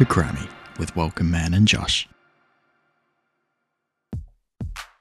[0.00, 0.48] to Grammy
[0.78, 2.08] with Welcome Man and Josh.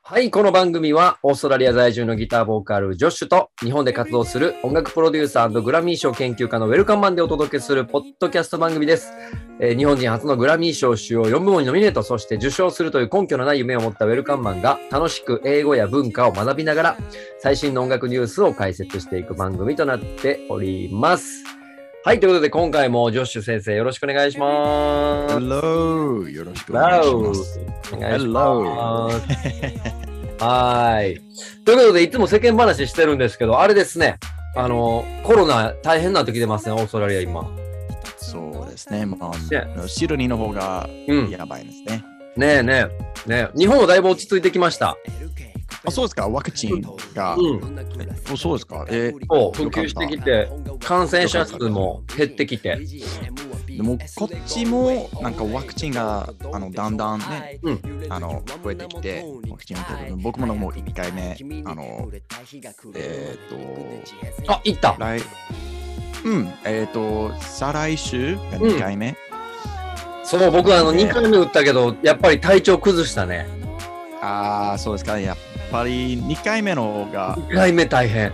[0.02, 9.14] はい、この番組はオーストラリア在住のギターボーカルジョッシュと日本で活動する音楽プロデューサーグラミー賞研究家のウェルカムマンでお届けするポッドキャスト番組です。
[9.62, 16.98] えー日本人初のグラミー賞主要4部門にノミネート、そして受賞するという根拠のない夢を持ったウェルカムマンが楽しく英語や文化を学びながら
[17.38, 21.59] 最新の音楽ニュースを解説していく番組となっております。
[22.06, 25.36] はい、ということで今回もジョッシュ先生よろしくお願いします。
[25.36, 26.30] Hello!
[26.30, 27.60] よろしくお願いします。
[27.94, 29.18] お願いします。
[30.42, 31.22] はーい。
[31.66, 34.18] ということで、いつも世間話してるんですけど、あれですね。
[34.56, 37.46] あの、コロナ大変なってきてますね、オーストラリア今。
[38.16, 39.06] そうですね。
[39.06, 41.30] まあね、シドニーの方がうん。
[41.30, 42.06] やばいですね。
[42.38, 42.88] ねえね
[43.28, 43.30] え。
[43.30, 44.96] ねえ日本はだいぶ落ち着いてきました。
[45.86, 46.82] あそうですか、ワクチン
[47.14, 47.36] が。
[47.36, 47.80] うん。
[48.32, 48.86] おそうですか？
[48.90, 50.50] えーそう、普及してきて、
[50.84, 52.80] 感染者数も減ってきて。
[53.68, 62.10] でもこっちもなんかワクチンがあのだんだんね、うんあの増えてきて、ワクチンを取る僕ももう1回目、あの、
[62.96, 64.96] えっ、と、あ、行った。
[65.00, 65.22] 来、
[66.26, 69.16] うん、えっ、と、再来週が2回目。
[70.26, 73.48] そう、僕あの、ね2回目打ったけど、やっぱり体調崩したね。
[74.22, 75.18] ああ、そうですか。
[75.20, 75.38] やっ
[75.72, 78.30] ぱり2回目の方が、2回目大変。
[78.30, 78.34] 2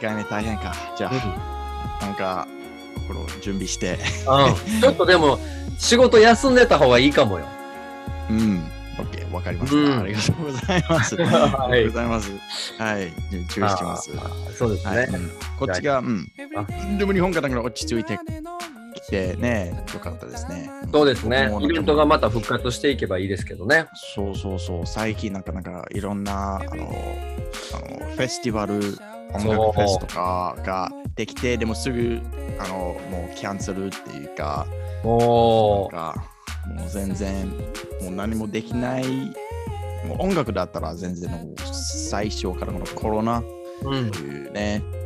[0.00, 0.74] 回目大変か。
[0.96, 2.46] じゃあ、なんか、
[3.06, 3.98] これ準備して。
[4.26, 4.80] うん。
[4.80, 5.38] ちょっとでも、
[5.78, 7.46] 仕事休んでた方がいいかもよ。
[8.30, 8.64] うん。
[8.96, 11.16] OK、わかりました、うんありがとうございます。
[11.20, 12.32] はありがとうございます。
[12.78, 13.12] はい、
[13.48, 14.10] 注意してます。
[14.56, 15.08] そうですはい、ね。
[15.12, 16.98] うんこっちが、うんあ。
[16.98, 18.20] でも日本から落ち着いてき
[19.14, 20.70] てね、よかったですね。
[20.92, 23.86] そうですねイベントがまた復活していけばいいですけどね。
[23.94, 28.74] そうそうそう、最近なんかなんかいろんなあのあのフェスティバル、
[29.34, 32.20] 音楽フェスとかができて、でもすぐ
[32.58, 34.66] あのもうキャンセルっていうか、
[35.04, 35.94] おー。
[35.94, 36.24] なんか
[36.66, 37.48] もう全然
[38.02, 39.04] もう何もできない。
[40.06, 43.42] もう音楽だったら全然もう最初からこのコロナ
[43.82, 44.18] うんと。
[44.18, 45.03] いうね、あ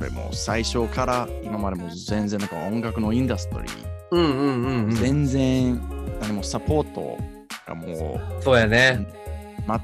[0.00, 3.72] の、でも最初から今までも全然なんか音楽のインダストリー、
[4.12, 4.94] うんうんうんうん。
[4.96, 5.80] 全然
[6.20, 7.16] 何もサポート
[7.66, 9.06] がもそうやね。
[9.06, 9.20] う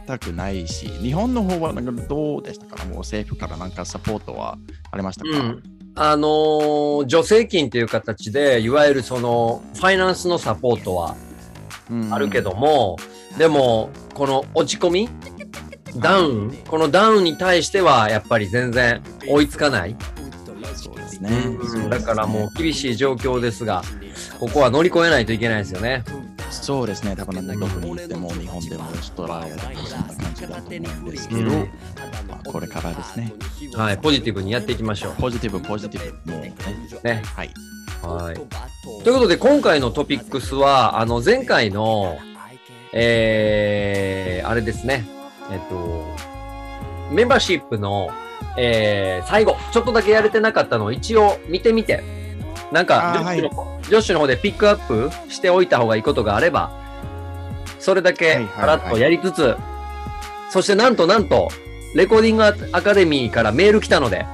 [0.07, 2.85] 全くないし、日本の方はなんかどうでしたか？
[2.87, 4.59] もう政府からなんかサポートは
[4.91, 5.63] ありましたか、うん。
[5.95, 11.15] あのー助成金っていう形で、いわゆるその、ファイナンスのサポートは
[11.91, 12.97] うんあるけども、
[13.39, 15.09] でも、この落ち込み
[16.01, 19.97] ダウンこのダウンに対しては、やっぱり全然追いつかない。
[20.75, 21.31] そうですね。
[21.31, 23.83] うんだからもう厳しい状況ですが、
[24.39, 26.05] ここは乗り越えないといけないですよね。
[26.51, 31.49] そうですね、多分なんかどこに行っても日本でもオーストラリアでもそんな感じだと思うんですけど、うん
[32.29, 33.33] まあ、これからですね、
[33.75, 36.55] はい、ポジティブにやっていきましょポジティブ、ポジティブ、もうね、
[37.03, 37.07] う。
[37.07, 37.23] ね。
[37.25, 37.51] はい。
[38.03, 38.35] はい。
[39.05, 42.19] ということで、今回のトピックスは、あの、前回の、
[42.93, 45.16] えー、あれですね。
[45.51, 46.05] えっと、
[47.13, 48.11] メンバーシップの、
[48.57, 52.03] えー、最後、ちょっとだけやれてなかったのを一応見てみて、
[52.73, 56.71] なんか、あージョッシュの、ジョッシュの方でピックアップしておいた方がいいことがあれば、
[57.79, 58.47] それだけはいはい。
[58.49, 59.57] パラッとやりつつ、
[60.51, 61.49] そしてなんとなんと、
[61.95, 64.27] レコーディングアカデミーからメール来たので、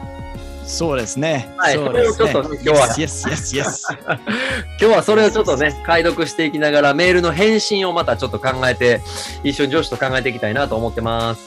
[0.73, 1.55] そうですね。
[1.59, 3.83] はいそれをちょっと今日は Yes, yes, yes.
[4.81, 9.03] 今日はそれをちょっとね、解読していきながら、メールの返信をまたちょっと考えて、
[9.45, 11.43] 一緒に上司と考えていきたいなと思ってます。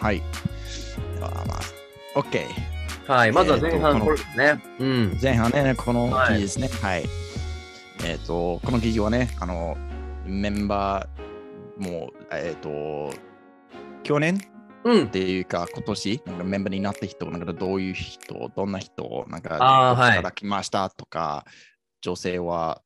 [0.00, 0.22] はい。
[1.20, 2.46] あまあ、OK。
[3.06, 4.60] はい、まずは前半こですね。
[4.80, 5.18] うん。
[5.22, 6.70] 前半ね、このはい記事ですね。
[6.82, 7.08] はい。
[8.04, 9.76] えっ、と、この記事はね、あの、
[10.26, 13.14] メンバー、もう、えっ、と、
[14.02, 14.57] 去年うん
[15.06, 15.08] っ。
[15.08, 21.44] ていうか、今年、なんかメンバーになった人、なんかどういう人、どんな人、なんか、あーはいどっちから来ましたとか、
[22.00, 22.82] 女性は、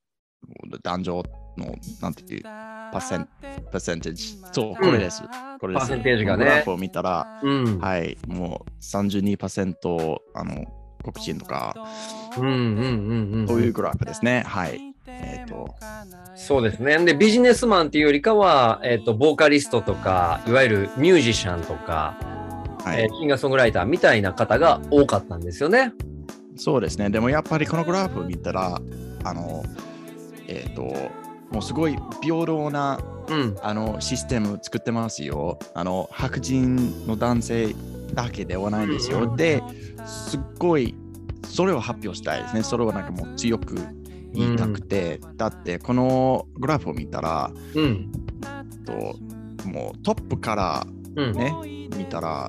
[0.83, 1.23] 男女
[1.57, 3.29] の、なんていう、パーセン
[3.71, 4.39] パーセンテージ。
[4.53, 5.23] そう、これです。
[5.59, 5.87] これです。
[5.87, 7.81] パーセンテージがねグラフを見たら、うん。
[7.81, 10.67] はい、もう32%あの
[11.03, 11.75] 黒人とか、
[12.37, 13.49] うんうんうんうん。
[13.49, 14.45] そういうグラフですね。
[14.47, 14.92] はい。
[15.21, 15.75] えっ、と、
[16.35, 16.99] そうですね。
[17.05, 22.17] で、ビジネスマンっていうよりかは、えっ、と、ボーカリストとか、いわゆるミュージシャンとか、
[22.85, 25.93] はい、えーシンガーソングライターみたいな方が多かったんですよね。
[26.57, 27.11] そうですね。
[27.11, 28.81] でもやっぱりこのグラフを見たら、
[29.25, 29.63] あの、
[30.49, 30.83] えっ、と、
[31.51, 32.99] もうすごい平等な
[33.29, 33.57] うん。
[33.63, 35.59] あのシステム作ってますよ。
[35.75, 37.75] あの白人の男性
[38.15, 39.23] だけではないんですよ。
[39.23, 39.63] うんで、
[40.05, 40.95] すっごい
[41.49, 42.63] それを発表したいですね。
[42.63, 43.77] それをなんかもう強く
[44.33, 48.13] 言いたくて、だってこのグラフを見たら、うん。
[48.85, 48.93] と
[49.69, 51.33] もうトップからうん。
[51.33, 51.55] ね、
[51.97, 52.49] 見たら、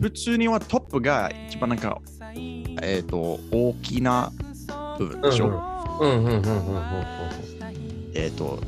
[0.00, 2.00] 普通にはトップが一番なんか、
[2.34, 4.30] えっ、と、大きな
[4.98, 5.48] 部分でしょ？
[6.00, 6.82] うんうんうんうんうんうん
[8.14, 8.60] えっ、と、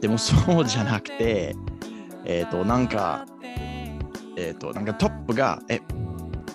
[0.00, 1.56] でもそうじゃなくて、
[2.24, 3.26] えっ、と、なんか、
[4.36, 5.80] えっ、と、なんかトップが、え、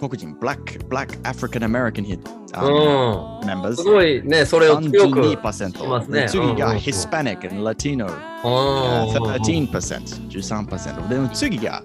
[0.10, 2.20] 黒人、Black, Black African American hit、
[2.62, 3.50] うん。
[3.50, 5.20] members すごいね、それを強く。
[5.20, 5.88] 32%。
[5.88, 11.08] ますねで次が Hispanic and Latino、うん13%、13%。
[11.08, 11.84] でも次が、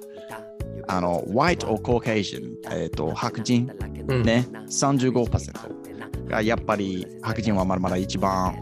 [0.89, 3.71] あの、White or Caucasian、えっ、と、白人、
[4.09, 8.55] うんね、35%がやっぱり白人はまだまだ一番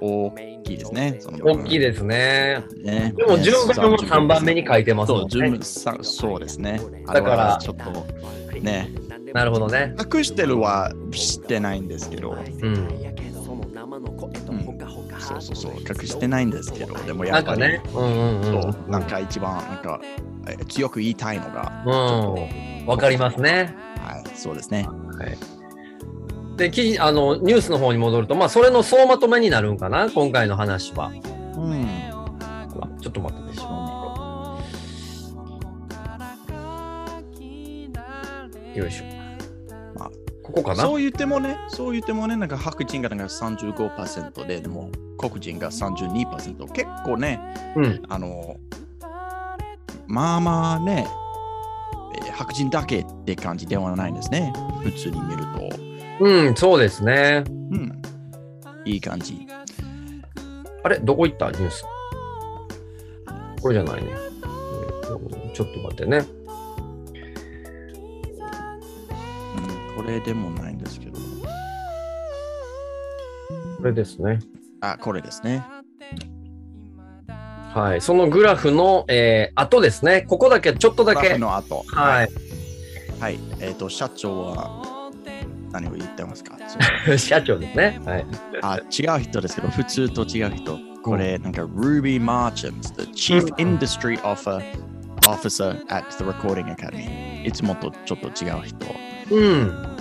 [0.00, 0.30] 大
[0.64, 1.20] きいですね。
[1.42, 2.62] 大きいですね。
[2.82, 3.12] ね。
[3.16, 5.58] でも順番も3番目に書いてますもん順ね。
[5.62, 6.80] そうですね。
[7.06, 8.06] だからちょっと
[8.64, 8.92] ね、
[9.32, 9.94] なるほどね。
[9.98, 12.88] 隠してるは知ってないんですけど、うん。
[15.20, 17.94] そうそうそう、隠してないんですけど、でもやっぱり、なんかね。
[17.94, 20.00] うんうんなんか一番なんか
[20.48, 21.90] え強く言いたいのが、う
[22.82, 22.86] ん。
[22.86, 23.74] わかりますね。
[23.98, 24.88] はい、そうですね。
[26.56, 31.10] で、記事、あの、ニュースの方に戻ると、まあ、それの総まとめになるんかな、今回の話は。
[31.56, 31.86] うん。
[32.40, 32.66] あ
[33.00, 33.43] ちょっと待って
[38.74, 39.04] よいしょ。
[39.98, 40.10] まあ
[40.42, 40.82] ここかな？
[40.82, 46.70] そう言ってもね、そう言ってもね、なんか白人がなんか35%で、でも黒人が32%。
[46.72, 47.40] 結構ね、
[47.76, 48.02] うん。
[48.08, 48.56] あの、
[50.06, 51.06] まあまあね、
[52.16, 54.52] えー白人だけって感じではないんですね。
[54.82, 55.70] 普通に見ると。
[56.20, 57.44] うん、そうですね。
[57.48, 58.02] うん。
[58.84, 59.46] いい感じ。
[60.82, 60.98] あれ？
[60.98, 61.50] どこ行った？
[61.52, 61.84] ニュース。
[63.62, 64.10] これじゃないね。
[64.10, 66.22] えーちょっと待ってね。
[70.06, 71.18] れでもないんですけど。
[73.78, 74.38] これですね。
[74.80, 75.64] あ、これですね。
[77.74, 78.00] はい。
[78.00, 80.22] そのグラフの、えー、後ですね。
[80.22, 81.32] ここだけ、ちょっとだグラけ。
[81.34, 81.84] フの後。
[81.88, 82.28] はい。
[83.20, 83.38] はい。
[83.60, 85.10] えっ、と、社長は
[85.72, 86.56] 何を言ってますか？
[87.18, 88.00] 社長ですね。
[88.04, 88.26] はい。
[88.62, 90.78] あ違う人ですけど、普通と違う人。
[91.02, 94.62] これ、なんか、Ruby Marchant, the Chief うん Industry Offer
[95.26, 97.46] Officer at the Recording Academy。
[97.46, 98.86] いつもとちょっと違う人。
[99.30, 99.93] うん。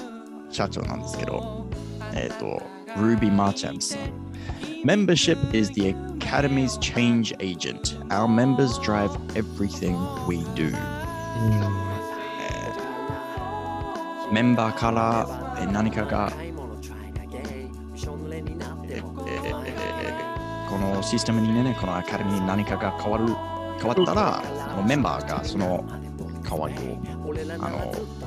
[0.53, 1.65] 社長なんですけど、
[2.13, 2.61] えっ、と、
[2.95, 4.23] Ruby Marchant さん。
[4.85, 7.95] Membership is the Academy's change agent.
[8.09, 9.95] Our members drive everything
[10.27, 10.73] we do.
[14.31, 16.31] メンバーからえ何かが、
[20.69, 23.27] このシステムにね、このアカデミーに何かが変わる
[23.77, 24.44] 変わったら、
[24.85, 25.85] メンバーがその
[26.44, 26.97] 代わりを、
[27.63, 28.22] あの、え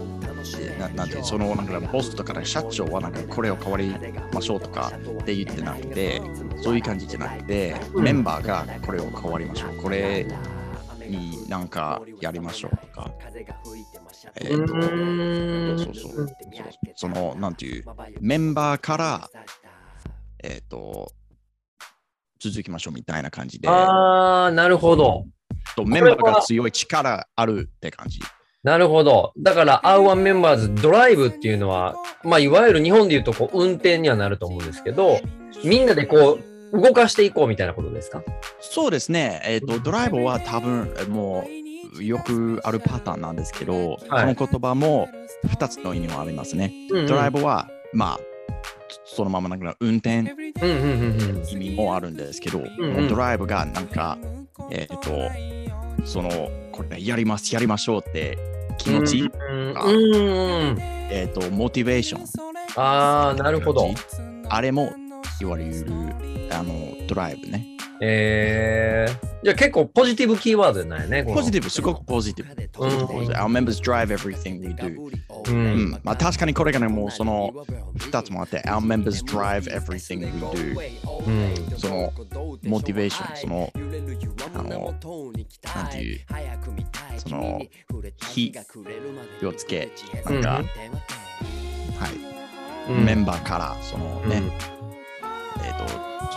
[0.78, 3.94] ななんてそのなんかボスとか社長はなんかこれを変わり
[4.32, 6.20] ましょうとかって言ってなくて、
[6.62, 9.82] そういう感じじゃなくて、うんメンバーがこれを変わりましょう。
[9.82, 10.26] これ
[11.06, 13.10] になんかやりましょうとか。
[14.40, 16.36] えうーとそうそうそう。
[16.94, 17.84] その、なんていう、
[18.20, 19.30] メンバーから、
[20.42, 21.12] えっ、と、
[22.38, 25.24] 続きましょうみたいな感じで、あー、なるほど。
[25.74, 28.20] とメンバーが強い力あるって感じ。
[28.66, 29.32] なるほど。
[29.38, 35.20] だから、R1 メンバーズドライブっていうのは、まあ、いわゆる日本で言うとこう運転にはなると思うんですけど、
[35.62, 36.40] みんなでこ
[36.72, 38.24] う、動かしていこうみたいなことですか？
[38.58, 39.40] そうですね。
[39.44, 41.46] えっ、と、ドライブは多分、えも
[41.96, 45.08] う、よくあるパターンなんですけど、はいこの言葉も
[45.46, 46.72] 2つの意味もありますね。
[47.06, 48.20] ドライブは、まあ、
[49.04, 51.48] そのままなんか運転うんうんうんうん。
[51.48, 54.18] 意味もあるんですけど、んうんドライブがなんか、
[54.72, 55.30] えっ、と、
[56.04, 56.30] その、
[56.72, 58.55] これやります、やりましょうって
[58.86, 60.78] 気持ち、うん。
[61.10, 62.24] えっ、と、モチベーション。
[62.76, 63.90] あー、なるほど。
[64.48, 64.92] あれも
[65.40, 65.84] 言われる、
[66.52, 67.66] あの、ドライブね。
[68.00, 71.24] えー、じゃあ結構ポジティブキーワードなんやね。
[71.24, 72.52] このポジティブ、すごくポジティブ。
[72.52, 75.00] うん Our members drive everything we do.
[75.48, 77.52] ううんん、まあ確かにこれがね、もうその
[77.96, 80.76] 2つもあって、Our members drive everything we do.
[81.26, 81.78] うん。
[81.78, 82.12] その
[82.64, 83.72] モチベーション、その、
[84.54, 84.94] あの、
[85.74, 86.20] なんていう、
[87.18, 87.62] その、
[88.32, 88.52] 火
[89.44, 89.88] をつけ、
[90.24, 90.62] なんか、は
[92.08, 94.44] い、うんメンバーから、そのね、うん
[95.64, 95.86] えっ、と、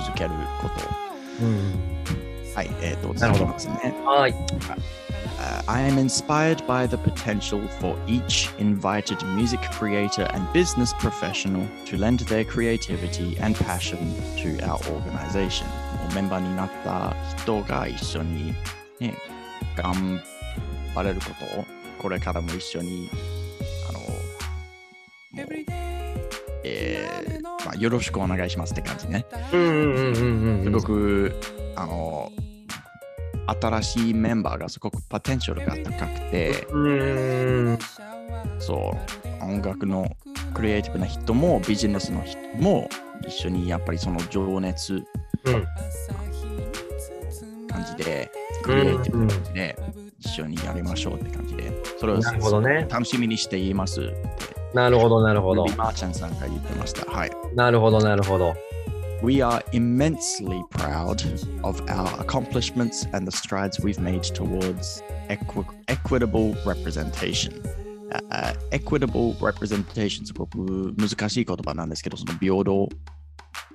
[0.03, 0.29] 続ける
[0.61, 1.08] こと。
[1.40, 2.54] うん。
[2.54, 3.94] はい、えっ、と、なるほど続きますね。
[4.04, 4.34] はい。
[5.44, 11.66] Uh, I am inspired by the potential for each invited music creator and business professional
[11.86, 13.98] to lend their creativity and passion
[14.36, 15.66] to our organization.
[16.14, 18.54] メンバーになった人が一緒に、
[19.00, 19.14] ね、
[19.76, 20.20] 頑
[20.94, 21.64] 張れることを、
[21.98, 23.10] これからも一緒に、
[23.88, 24.14] あの、もう、
[26.69, 29.25] えーまあ、よろしくお願いしますって感じね。
[29.51, 30.63] うんうんうんうんうん。
[30.63, 31.35] すごく、
[31.75, 32.31] あの、
[33.61, 36.89] 新しいメンバーがすごくポテンシャルが高くて、う
[37.71, 37.79] ん。
[38.59, 38.95] そ
[39.41, 40.15] う、音楽の
[40.53, 42.89] クリエイティブな人もビジネスの人も
[43.27, 45.65] 一緒にやっぱりその情熱うん。
[47.67, 48.31] 感じで、
[48.63, 49.77] クリエイティブな感じで、
[50.19, 52.85] 一緒にやりましょうって感じで、それをなるほどね。
[52.89, 54.15] 楽しみにしていますって、
[54.73, 55.65] なるほど、なるほど。
[55.77, 57.09] マーチャンさんが言ってました。
[57.09, 57.31] はい。
[57.55, 58.53] なるほど、なるほど。
[59.21, 61.23] We are immensely proud
[61.63, 67.61] of our accomplishments and the strides we've made towards equi- equitable representation.
[68.29, 72.89] あ equitable representation すごく難しい言葉なんですけど、その平等、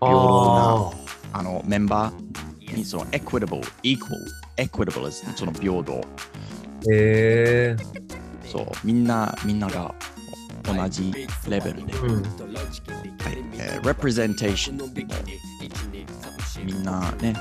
[0.00, 0.90] あ
[1.32, 3.98] あのメンバーにその equitable、equal、
[4.56, 6.00] equitable その平等。
[6.00, 6.00] あ。
[6.90, 7.76] へえ。
[8.44, 9.94] そう、みんな、みんなが
[10.62, 11.12] 同じ
[11.48, 11.92] レベルで。
[11.94, 12.22] うん。
[12.22, 14.86] はいえー representation も
[16.64, 17.34] みんなね、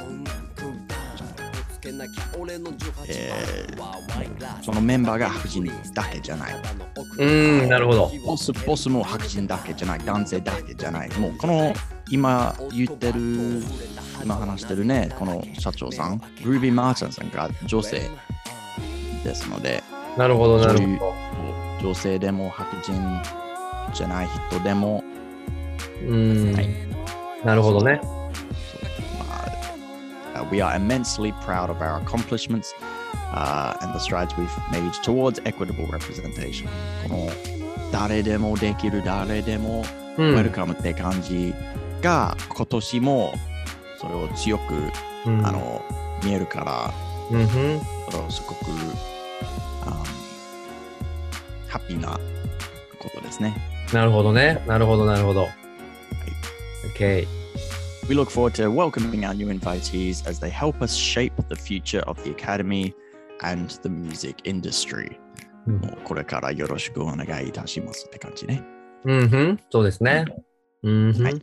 [3.08, 6.56] えーそのメンバーが白人だけじゃない。
[7.18, 7.26] う
[7.66, 8.12] ん、なるほど。
[8.26, 10.00] ボスボスも白人だけじゃない。
[10.00, 11.10] 男性だけじゃない。
[11.20, 11.74] もうこの
[12.14, 13.64] 今言ってる、
[14.24, 18.08] 今話してるね、この社長さん、ルービー・マーチャンさんが女性
[19.24, 19.82] ですので、
[20.16, 21.16] なるほど、なるほ
[21.82, 22.94] 女性でも白人
[23.96, 25.04] じゃない人でも、
[26.04, 26.10] ど。
[26.10, 26.70] うんはい。
[27.44, 28.00] なるほどね。
[30.36, 32.76] Uh, we are immensely proud of our accomplishments
[33.34, 36.68] uh, and the strides we've made towards equitable representation.
[37.08, 37.28] この
[37.92, 39.84] 誰でもできる誰でも
[40.20, 40.54] うウェルん。
[40.54, 41.56] カムって感じ
[42.04, 43.34] が今年も
[44.00, 44.74] それを強く、
[45.26, 45.82] うんあの
[46.24, 46.94] 見えるから
[47.32, 47.48] うん
[48.30, 48.66] すごく、
[49.86, 50.04] あ
[51.68, 52.20] ハッピーな
[53.00, 53.56] ことですね。
[53.94, 54.64] なるほどね。
[54.68, 55.48] なるほど、なるほど。
[56.96, 57.28] OK。
[58.10, 62.22] We look forward to welcoming our new invitees as they help us shape the future of
[62.24, 62.94] the Academy
[63.42, 65.18] and the music industry.
[66.04, 68.62] これからよろしくお願いいたしますって感じね。
[69.06, 69.60] うんふん。
[69.70, 70.26] そうですね。
[70.84, 71.24] うんふん。
[71.24, 71.42] はい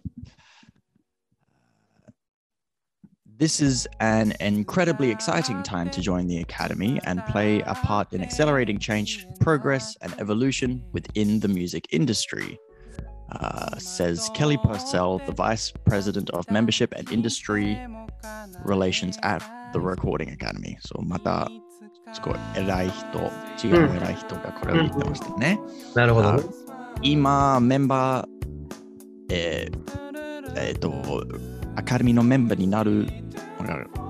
[3.39, 8.21] This is an incredibly exciting time to join the Academy and play a part in
[8.21, 12.57] accelerating change, progress, and evolution within the music industry.
[13.31, 17.77] Uh, says Kelly Purcell, the Vice President of Membership and Industry
[18.63, 19.43] Relations at
[19.73, 20.77] the Recording Academy.
[20.79, 21.49] So, また、
[22.13, 25.59] すごい偉い人、違う偉い人がこれを言ってましたね。
[25.93, 26.43] なるほどね。
[27.01, 28.27] 今、メンバー、
[29.29, 30.91] えーえーと、
[31.80, 33.06] アカデミーのメンバーになる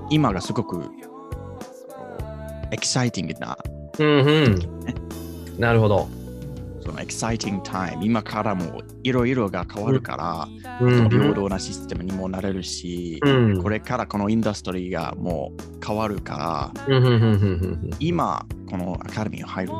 [0.09, 0.83] 今がすごく
[2.69, 3.57] エキサイティングな、
[3.97, 5.57] うんふん。
[5.57, 6.09] なるほど。
[6.81, 10.47] その exciting time、今からもいろいろが変わるから、
[10.81, 11.15] うんふん。
[11.15, 16.87] 平等なシステムにもなれるし、うんこれからこの industry がもう変わるから、
[17.99, 19.71] 今、このアカデミーに入る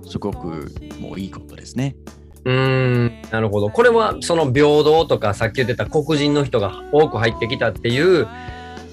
[0.00, 1.96] と、すごくもういいことですね。
[2.44, 3.70] うーん、なるほど。
[3.70, 8.26] これはその平等とかさっき言ってた黒人の人が多く入ってきたっていう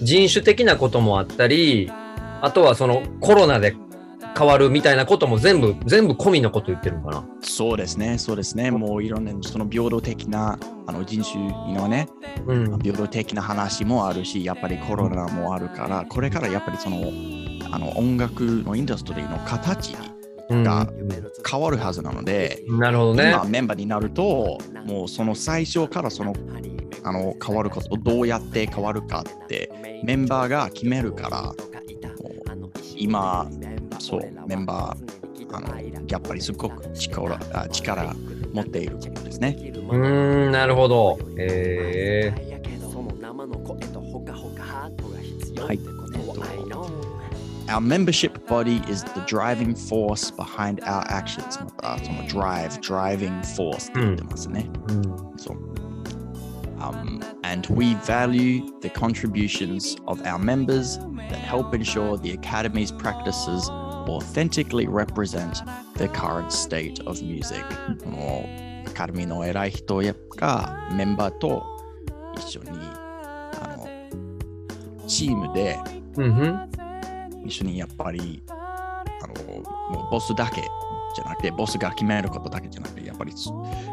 [0.02, 1.92] 人種的なこともあったり、
[2.42, 3.76] あとはそのコロナで
[4.38, 7.26] 変わるみたいなことも全部、全部込みのこと言ってるのかな。
[7.42, 8.70] そうですね、そうですね。
[8.70, 12.08] もういろんなその平等的なあの人種のね、
[12.46, 12.80] うん。
[12.80, 16.98] 平等的な話もあるし、やっぱりコロナもあるから、これからやっぱりその
[17.72, 20.17] あの音楽のインダストリーの形うん
[20.50, 20.88] が
[21.50, 23.32] 変わるはずなので、なるほどね。
[23.32, 26.34] 今メンバーになると、もうその最初からその
[27.04, 29.72] あの変わること、どうやって変わるかって
[30.04, 31.42] メンバーが決めるから、
[32.56, 33.50] もう今、
[34.00, 35.68] そう、メンバー、あの
[36.08, 38.14] やっぱりすごく力あ力
[38.54, 39.56] 持っていることですね。
[39.60, 41.18] うーん、なるほど。
[41.38, 42.42] えー、
[45.66, 45.80] はい。
[47.69, 51.59] Our membership body is the driving force behind our actions.
[51.65, 54.69] またその drive, driving force って言ってますね。
[54.89, 55.03] うん、
[55.37, 55.73] そう。
[56.83, 60.99] Um, and we value the contributions of our members
[61.31, 65.63] that help ensure the Academy's practices authentically represent
[65.97, 67.65] the current state of music.
[68.03, 68.45] この
[68.87, 71.65] アカデミーの偉い人やがメンバーと
[72.37, 75.79] 一緒にあのチームで
[76.17, 76.86] うんふん。
[77.48, 79.34] 一緒にやっぱりあの
[79.92, 80.62] もうボスだけ
[81.16, 83.34] じゃなくてボスが決めることだけじゃなくてやっぱり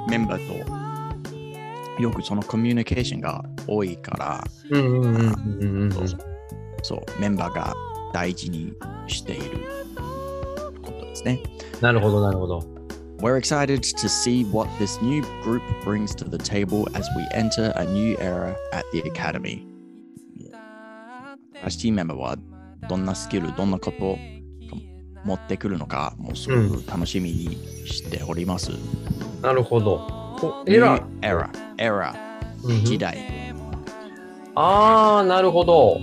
[0.08, 0.64] メンバー
[1.96, 4.44] とよくそのコミュニケーションが多いから。
[6.82, 7.74] そうメンバーが
[8.12, 8.74] 大事に
[9.06, 9.66] している
[10.82, 11.40] ことですね。
[11.80, 12.62] なるほど、なるほど。
[13.20, 17.86] We're excited to see what this new group brings to the table as we enter a
[17.86, 19.66] new era at the Academy.
[21.62, 22.36] 新しいメンバーは
[22.88, 24.18] どんなスキル、どんなことを
[25.24, 28.72] 持ってくるのか、もうすごく楽しみにしております。
[29.42, 29.94] なるほど。
[30.42, 32.14] おエラー New era, era,
[32.84, 33.18] 時代。
[34.54, 35.98] あー、なるほど。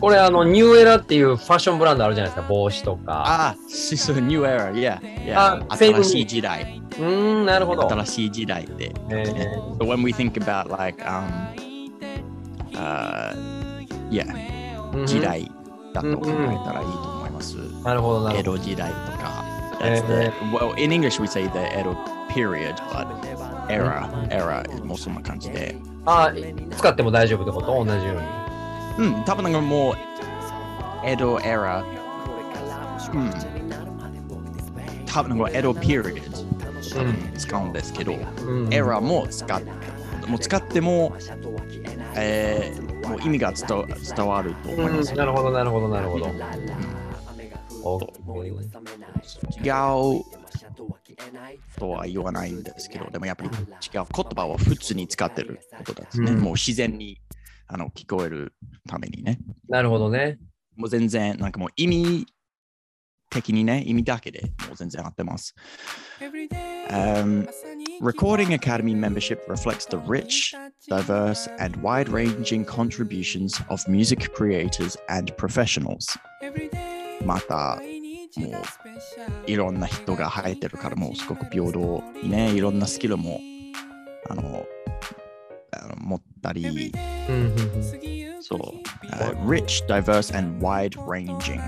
[0.00, 3.22] これ、あの、ニューエラっていうファッションブランドあるじゃないですか、帽子とか。
[3.26, 4.98] あ、しそう、New Era、yeah,
[5.36, 5.76] あ yeah.
[5.76, 6.82] セーブ新しい時代。
[6.92, 7.86] うーん、なるほど。
[7.90, 8.92] 新しい時代って。
[9.10, 9.24] え
[9.78, 11.26] So when we think about like, um,
[12.72, 13.36] uh,
[14.10, 14.59] yeah, ー
[15.06, 15.50] 時代
[15.92, 16.32] だと考え
[16.64, 17.56] たらいいと思います。
[17.84, 18.42] なるほど、な江。
[18.42, 19.44] 戸時代とか。
[19.80, 21.96] the, well, in English we say the Edo
[22.28, 23.06] period, but
[23.68, 25.76] era, era もうそんな感じで。
[26.04, 27.84] あー、使っても大丈夫ってこと？
[27.84, 28.12] 同じよ
[28.98, 29.08] うに。
[29.08, 29.94] うん、多分なんかもう、
[31.04, 33.30] 江戸 era、うん、
[35.06, 36.20] 多分なんか江戸 period
[36.92, 38.16] 多分使うんですけど、う
[38.68, 39.62] んエラーも使っ
[40.26, 41.14] もう使っても、
[42.16, 45.10] えー、もう意味が伝わると思います。
[45.10, 46.26] うんなるほど、なるほど、なるほど。
[47.82, 47.98] お
[48.44, 48.50] 違
[49.70, 50.24] う
[51.78, 53.56] とは言わないんですけど、でもやっぱり違う
[53.90, 56.32] 言葉を普通に使ってることですね。
[56.32, 57.18] うんもう自然に
[57.66, 58.52] あの聞こえる
[58.88, 59.38] ためにね。
[59.68, 60.38] なるほどね。
[60.76, 62.26] もう全然、なんかもう意味
[63.30, 65.54] 的にね、意味だけでもう全然合ってます。
[66.90, 67.48] Um,
[68.01, 70.53] Recording Academy membership reflects the rich,
[70.87, 76.17] diverse, and wide ranging contributions of music creators and professionals.
[77.25, 77.79] また、
[78.37, 83.39] もういろんな人が入ってるから、もうすごく平等にね、いろんなスキルも
[84.29, 84.65] あの
[85.71, 86.65] あの持ったり、
[87.27, 88.59] うんうんうんそう、
[89.09, 91.59] uh, rich, diverse, and wide ranging.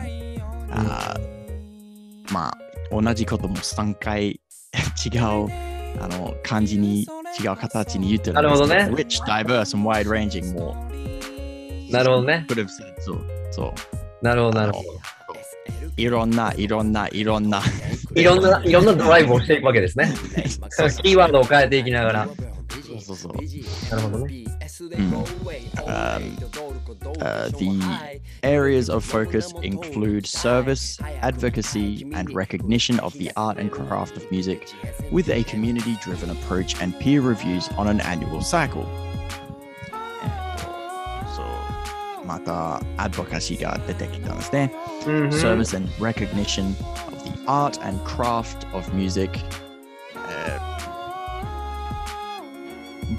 [0.70, 2.58] あーまあ、
[2.92, 4.40] 同じことも3回
[5.06, 5.50] 違う
[6.01, 7.07] あの漢字に
[7.41, 10.93] 違う形に言ってるなるほどね rich, diverse, and wide ranging も
[11.93, 12.47] なるほどね。
[13.01, 13.21] そう、
[13.51, 13.75] そ
[14.23, 14.25] う。
[14.25, 14.89] なるほど、なるほど。
[15.97, 17.63] いろんな、いろんな、いろんな。
[18.15, 20.13] いろんな、いろんなドライブをしていくわけですね。
[21.03, 22.29] キーワードを変えていきながら。
[22.87, 23.95] そうそうそう。
[23.95, 24.45] なるほどね。
[25.87, 26.37] Um,
[27.21, 34.17] uh, the areas of focus include service, advocacy, and recognition of the art and craft
[34.17, 34.73] of music
[35.11, 38.89] with a community driven approach and peer reviews on an annual cycle.
[42.25, 45.31] Mata advocacy ga detekita mm-hmm.
[45.31, 46.75] Service and recognition
[47.07, 49.41] of the art and craft of music.
[50.15, 50.72] Uh,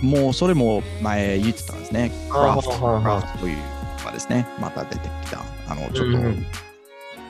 [0.04, 2.12] もうそれも前言ってたんですね。
[2.30, 5.40] あは craft, はは craft というのがですね、また出てきた。
[5.68, 6.46] あの、ちょっと、うんうん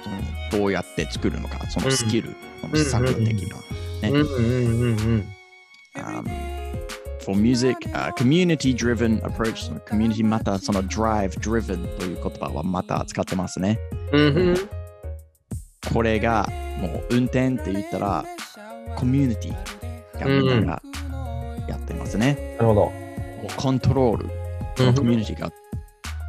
[0.04, 2.30] そのどうやって作るのか、そのスキル。
[2.30, 2.34] う
[2.68, 5.26] んうんうんうん。
[5.96, 6.26] um,
[7.24, 13.80] for music, uh, community driven approach その community またその drive driven という言葉はまた使ってますね。
[14.12, 14.56] うんうん
[15.94, 16.48] これが
[16.80, 18.26] もう運転って言ったら
[18.96, 20.82] コミュニティがみんなが
[21.68, 22.56] やってますね。
[22.58, 22.92] なるほど。
[23.58, 24.30] コントロール、
[24.96, 25.52] コミュニティが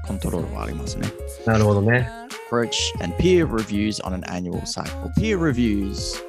[0.06, 1.08] コントロールはありますね。
[1.46, 2.08] なるほどね。
[2.50, 5.10] Approach and peer reviews on an annual cycle.
[5.16, 6.22] Peer reviews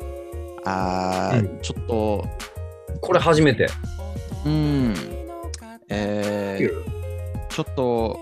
[0.66, 2.28] あー、うちょっと、
[3.02, 3.68] これ初めて。
[4.46, 4.94] うん、
[5.90, 8.20] えー、ちょっと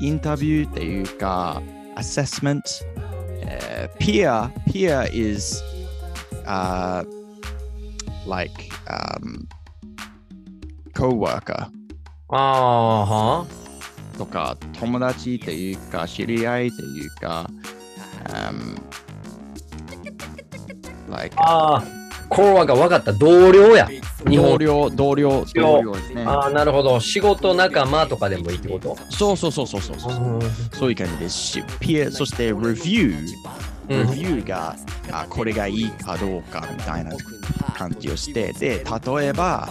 [0.00, 1.62] インタビューっていうか、
[1.96, 2.60] assessment、
[3.46, 5.62] えー、peer, peer is、
[6.46, 7.06] uh,
[8.26, 8.52] like、
[8.86, 9.46] um,
[10.94, 11.66] co-worker
[12.28, 13.04] ああ、
[13.40, 13.46] は
[14.16, 17.50] とか友達っていうか知り合いっていうか、
[18.28, 18.80] um,
[21.10, 21.82] like ああ、
[22.28, 23.12] これはが分かった。
[23.12, 23.88] 同僚や。
[24.24, 26.22] 同僚、同僚、同僚ですね。
[26.24, 26.98] ああ、なるほど。
[26.98, 28.96] 仕事仲間とかでもいいってこと？
[29.10, 30.12] そうそうそうそうそうそう。
[30.14, 30.40] うん
[30.72, 34.76] そういう感じですし、 peer、そして review、review が、
[35.12, 37.12] あこれがいいかどうかみたいな
[37.76, 39.68] 感じをして、で、例えば、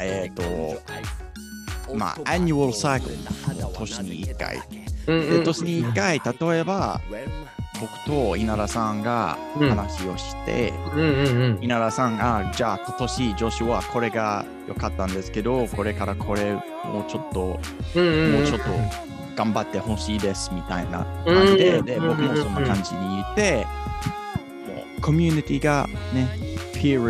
[0.00, 3.16] えっ、と、まあ、 annual cycle、
[3.72, 4.56] 年に1回。
[4.56, 4.62] で、
[5.06, 7.00] うんうん年に1回、例えば、
[7.80, 11.64] 僕と稲田さんがうん話をして、うんうんうん。
[11.64, 17.60] 稲田さんが、じゃあ今年女子はこれが良かったんですけど、これからこれもうちょっと、
[17.94, 18.64] うんうんもうちょっと
[19.36, 23.66] 頑張ってほしいですみたいな感じで、で、うん僕もそんな感じに言って、
[24.66, 26.28] もうコミュニティがね、
[26.74, 27.00] ピア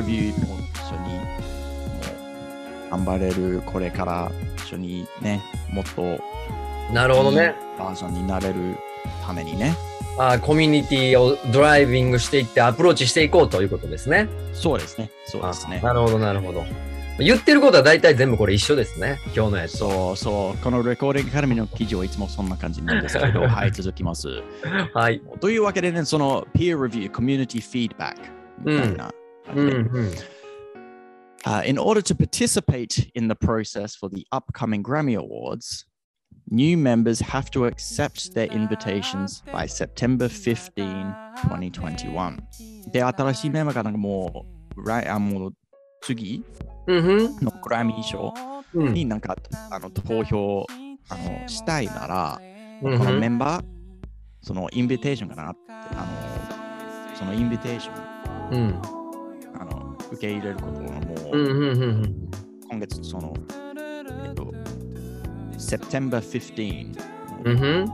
[2.91, 6.19] 頑張れる、これから一緒にね、もっと
[6.93, 7.55] なるほどね。
[7.79, 8.77] バージョンになれる
[9.25, 9.77] ためにね。
[10.19, 14.29] あーコミュニティをドライビングしていってアプローチしていこうということですね。
[14.53, 15.11] そうですね。
[15.27, 15.87] そうですねあ。
[15.87, 16.65] なるほど、なるほど。
[17.19, 19.19] 言ってることは大体全部これ一緒ですね。
[19.35, 19.77] 今日のやつ。
[19.77, 24.43] そうそう、このレコーディングアカデミーの記事はいつもそんな感じなんですけど、 はい、続きます。
[24.95, 25.21] はい。
[25.41, 28.15] というわけでね、その peer review、community feedback
[28.65, 29.15] みたいな
[29.47, 30.11] 感じで、うんうん。
[31.48, 35.86] Uh, in order to participate in the process for the upcoming Grammy Awards,
[36.50, 42.38] new members have to accept their invitations by September 15, 2021.
[42.92, 44.46] で、新しいメンバーがなんかも
[44.78, 45.54] う、来あもう
[46.02, 46.44] 次
[46.88, 47.46] うんふん。
[47.46, 48.34] のグラミー賞
[48.74, 49.36] うんになんか
[49.70, 50.66] あの投票
[51.10, 52.50] あのしたいなら、う
[52.96, 53.66] んこのふんメンバー、
[54.42, 56.06] そのインビテーションかなって、あ
[57.12, 58.82] の、そのインビテーション、うん。
[59.62, 62.31] あの、 受け入れることをもう、うんうんうんうん。
[62.71, 63.35] 今月その、
[64.27, 64.53] えっと、
[65.53, 66.97] September 15、
[67.45, 67.87] うんふん。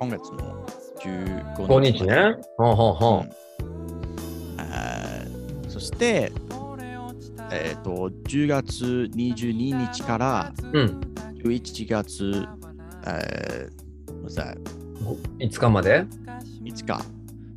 [0.00, 0.66] 今月の
[1.00, 2.36] 15 5日ね。
[2.58, 6.32] ほうほうほうんあーそして、
[7.50, 10.78] えっと、10月22日からう。
[10.78, 11.00] うん。
[11.44, 12.46] 11月、
[13.06, 13.84] えー
[14.24, 14.58] what's that?
[15.38, 16.04] 5日まで
[16.62, 17.04] 5日、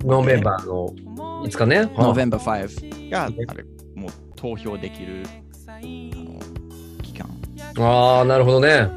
[0.05, 0.89] ノーベンバーの
[1.43, 1.81] 5日ね。
[1.95, 3.76] November 5が、あれ、もう
[4.36, 5.24] 投票できる
[5.66, 6.38] あの
[7.02, 7.28] 期間。
[7.78, 8.88] ああ、なるほどね。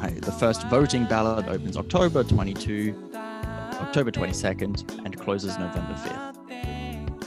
[0.00, 2.94] はい、The first voting ballot opens October 22,
[3.80, 6.34] October 22nd, and closes November 5th.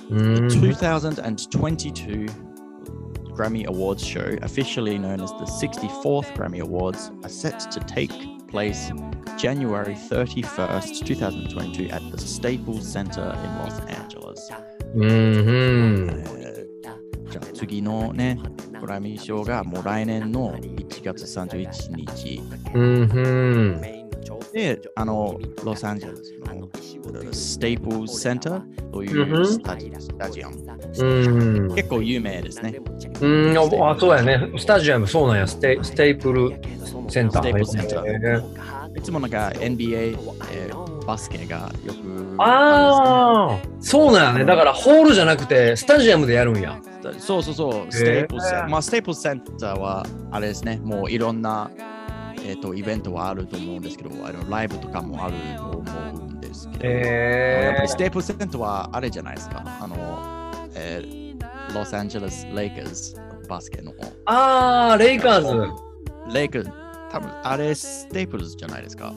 [0.10, 2.28] うーん The 2022
[3.34, 8.12] Grammy Awards show, officially known as the 64th Grammy Awards, are set to take
[8.48, 8.92] place
[9.38, 14.52] January 31st, 2022, at the Staples Center in Los Angeles.
[14.96, 16.24] うんうん。
[16.40, 16.51] えー
[17.33, 18.39] じゃあ次のね、
[18.79, 22.43] グラミー賞がもう来年の1月31日
[22.75, 23.21] うんう
[23.79, 23.81] ん。
[24.53, 26.69] で、あの、ロサンゼルスの
[27.31, 30.59] Staples Center というんううんスタジスタジアム。
[30.99, 31.75] うん。
[31.75, 32.79] 結構有名ですね。
[33.23, 34.53] うん、あ、そうやね。
[34.59, 35.47] スタジアム、そうなんや。
[35.47, 36.51] ステステイプル
[37.09, 37.41] センター。
[37.41, 40.19] ステイプルセンターいつもなんか NBA、
[40.53, 44.45] えーバスケがよくああ、そうなんやね。
[44.45, 46.79] だからホールじゃなくて、スタジアムでやるんや。
[47.19, 48.69] そうそうそう、ステープルセンター。
[48.69, 51.71] まあ、ステープルセンターはあれですね、もういろんな、
[52.45, 59.63] えー、とイベントはあると思うんですけど、あのライブとかもあると思うんですけど、やっぱりステープルセンターはあれじゃないですか。
[59.81, 61.23] あの、えー
[61.75, 63.17] ロサンゼルス・レイカーズ
[63.49, 63.93] バスケの。
[64.27, 66.35] ああ、レイカーズ。
[66.35, 66.71] レイカーズ、
[67.13, 69.13] 多分あれステープルズじゃないですか。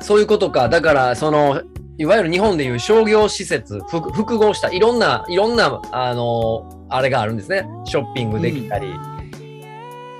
[0.00, 0.68] そういうことか。
[0.68, 1.60] だから、その、
[1.98, 7.68] いわゆる日本でいう商業施設、複複合したいろんな、いろんな、あの、あれがあるんですね。
[7.84, 8.94] ショッピングできたり。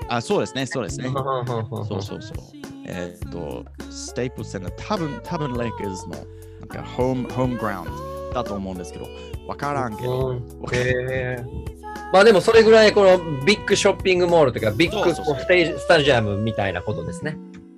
[0.07, 1.09] あ、そうですね、そうですね。
[1.09, 2.37] そそうそうそう。
[2.85, 6.15] えーっと、ステープルセンター、多分多分レイカーズの
[6.59, 9.07] なんかホームホームグラウンドだと思うんですけど、
[9.47, 10.37] わからんけど、うん
[10.73, 11.78] へー
[12.11, 17.37] まあでもそれぐらいこのビッグショッピングモールというかビッグそうそうそうステージスタジアムみたいなことですね。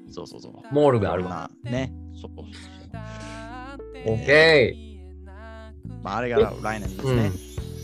[0.09, 0.53] そうそうそう。
[0.73, 1.49] モールがあるわ。
[1.63, 1.93] なね。
[2.13, 2.45] そうそう
[4.05, 4.15] そう。
[4.15, 4.91] OK。
[6.03, 7.31] まあ、あれが来年ですね。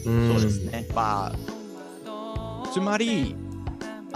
[0.06, 0.88] うんそうですね。
[0.96, 3.36] まあ、つまり、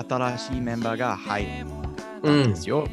[0.09, 1.47] 新しいメンバーが入っ
[2.23, 2.87] たんですよ。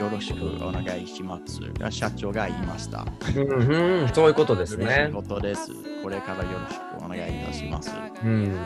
[0.00, 1.60] よろしくお願いします。
[1.78, 3.04] が社長が言いました。
[3.36, 5.10] うんうん、そういうことです嬉しいね。
[5.12, 5.72] ことです。
[6.02, 7.92] これからよろしくお願いいたします。
[8.24, 8.58] うん、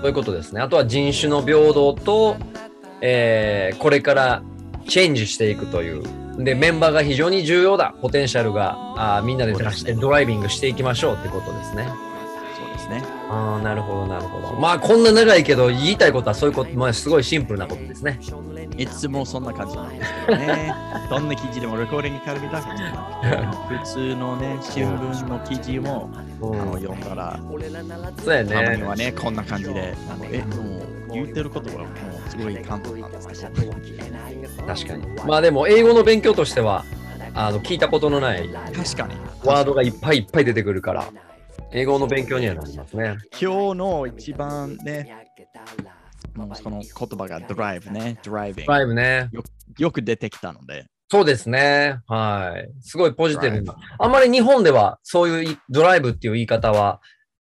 [0.00, 0.60] そういうことですね。
[0.60, 2.36] あとは人種の平等と、
[3.00, 4.42] えーこれから
[4.88, 6.02] チェンジしていくという。
[6.38, 7.94] で、メンバーが非常に重要だ。
[8.00, 11.88] ポテンシャルがあみんなで出してドライビングしていきましょうってことですね。
[13.30, 14.54] ああ、なるほど、なるほど。
[14.60, 18.18] まあ、こんな長いけど、言いたいことはそういうこと、まあ、すごいシンプルなことですね。
[18.76, 20.74] いつもそんな感じなんですけどね。
[21.08, 27.38] どんな記事でもレコーディングカルビだけじゃなくて、普通のね、新聞の記事もあの読んだら、
[28.24, 28.86] そうやたまにね。
[28.86, 31.88] はね、こんな感じで、あのえ、もう言ってることはも
[32.26, 34.66] うすごい簡単なんですけど。
[34.66, 35.06] 確かに。
[35.26, 36.84] まあ、でも、英語の勉強としては、
[37.34, 39.14] あの聞いたことのない確かに。
[39.44, 41.04] ワードがいっぱいいっぱい出てくるから、
[41.72, 43.16] 英語の勉強にはなりますね。
[43.40, 45.08] 今日の一番ね、
[46.34, 48.72] もうその言葉がドライブね、ドライビング。
[48.72, 49.30] ライブね。
[49.78, 52.00] よく出てきたので、そうですね。
[52.06, 52.82] はい。
[52.82, 53.76] すごいポジティブな。
[53.98, 57.00] あんまり日本ではそういういドライブっていう言い方は、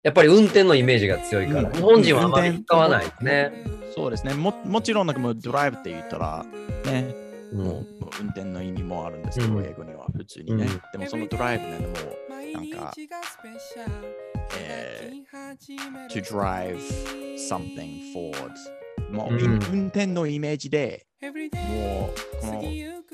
[0.04, 3.52] やっぱり運転のイメージが強いから、うん日本人はあまり使わないですね。
[3.94, 4.34] そうですね。
[4.34, 6.46] ももちろんなんかもうドライブって言ったら、
[6.86, 7.14] ね、
[7.52, 7.86] うんもう
[8.22, 10.66] 運転の意味もあるんですけど、うん英語には普通にね。
[10.66, 12.25] うんでもそのドライブね、もう
[12.56, 12.94] なんか、
[14.58, 16.80] えー to drive
[17.38, 18.52] something forward。
[19.12, 22.64] もう、うん運転のイメージで、もうこの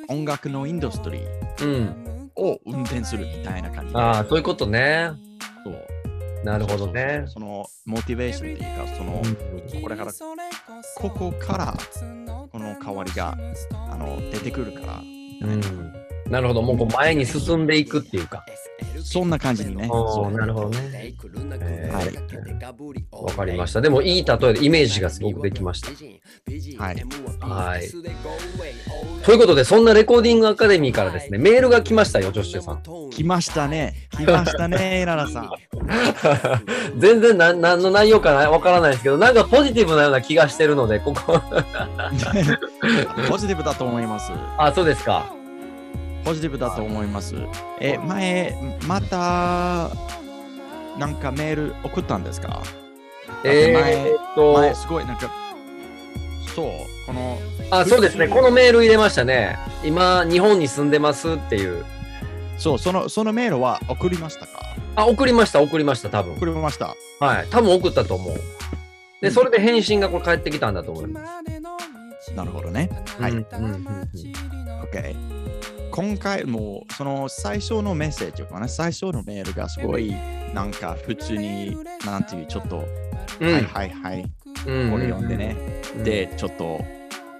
[0.10, 2.32] 音楽のインダストリーうん。
[2.36, 4.00] を運転するみたいな感じで。
[4.00, 5.12] ああ、そういうことね。
[5.64, 7.26] そうなるほどね。
[7.28, 9.22] そのモチベーションっていうか、その、
[9.82, 10.12] これから、
[10.98, 11.78] ここから
[12.52, 13.38] この変わりが
[13.72, 16.01] あの出てくるから、うん。
[16.32, 18.44] なるほど、もうこう前に進んでいくっていうか。
[19.04, 19.88] そんな感じにね。
[19.88, 21.14] なるほどね。
[21.62, 22.32] えーはい
[23.12, 23.82] わかりました。
[23.82, 25.90] でもいい例えでイメージがすごくできました。
[26.82, 27.04] はい。
[27.40, 27.90] はい。
[29.24, 32.82] ということで、そんなレコーディングアカデミーからですね、メールが来ましたよ、ジョッシュさん。
[33.10, 34.08] 来ましたね。
[34.12, 35.52] 来ましたね、 ララさん。
[36.98, 41.42] 全然な何の内容かなわからないですけど、なんかポジティブなような気がしてるので、ここ。
[43.30, 44.32] ポジティブだと思います。
[44.58, 45.41] あ、そうですか。
[46.24, 47.36] ポジティブだと思います。
[47.80, 48.56] え、前、
[48.88, 49.90] また、
[50.98, 52.62] なんかメール送ったんですか？
[53.44, 55.32] え前ー、っと、前、すごい、なんか、
[56.56, 56.66] そう、
[57.08, 58.28] この、あ、そうですね。
[58.28, 59.58] このメール入れましたね。
[59.84, 61.86] 今、日本に住んでますっていう。
[62.58, 64.76] そう、その、そのメールは送りましたか？
[64.96, 66.46] あ、送りました、送りました、多分送。
[66.46, 66.96] りました。
[67.20, 67.48] はい。
[67.50, 68.34] 多分送ったと思う。
[69.22, 71.22] で、うんそれで返信がこれ返ってきたんだと思いま
[72.22, 72.34] す。
[72.36, 72.90] なるほどね。
[73.20, 73.32] はい。
[73.32, 74.10] うんうんうんうん
[74.84, 75.41] OK。
[75.92, 80.16] 今回もその最初のメッセージかな最初のメールがすごい
[80.54, 82.86] なんか普通になんていうちょっと、
[83.40, 83.54] うん。
[83.54, 84.32] はいはいはい
[84.68, 85.56] うんこれ読んでね、
[85.96, 86.80] うんでちょっと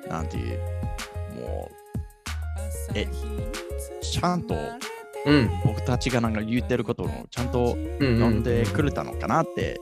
[0.10, 0.60] なんていう
[1.40, 3.08] もうえ
[4.02, 4.56] ちゃんと
[5.26, 5.50] うん。
[5.64, 9.80] 僕たちがなんか言ってることをちゃんとうん読んでくれたのかなって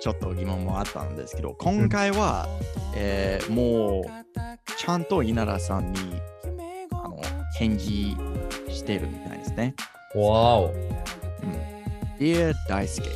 [0.00, 2.46] ちょっと疑問もあったんですけど今回は、
[2.94, 4.04] えーもう
[4.76, 5.98] ちゃんと稲田さんに
[6.55, 6.55] あ
[7.15, 7.21] の
[7.57, 8.15] 返事
[8.69, 9.75] してるみたいですね。
[10.15, 10.73] わお。
[12.19, 13.09] Dear Daisuke,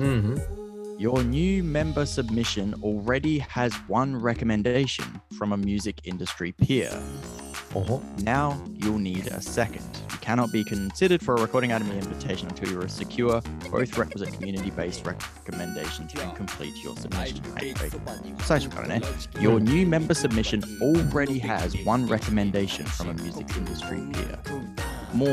[0.00, 0.58] うんうん。
[0.98, 6.90] your new member submission already has one recommendation from a music industry peer.
[7.75, 7.99] Uh-huh.
[8.19, 9.83] now you'll need a second.
[10.11, 15.05] You cannot be considered for a recording item invitation until you're secure both requisite community-based
[15.05, 17.41] recommendations and complete your submission.
[19.39, 24.37] Your new member submission already has one recommendation from a music industry peer.
[25.13, 25.29] もう、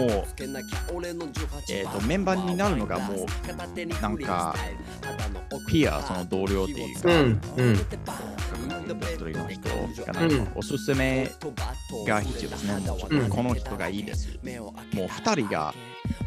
[1.70, 3.26] えーとメンバーになるのがもう
[4.02, 4.54] なんか
[5.68, 7.76] ピアその同僚っていうか、うんうん。
[9.32, 11.30] の人がなんかうんおすすめ
[12.06, 12.74] が必要ですね。
[12.86, 14.28] もうんこの人がいいです。
[14.92, 15.74] もう2人が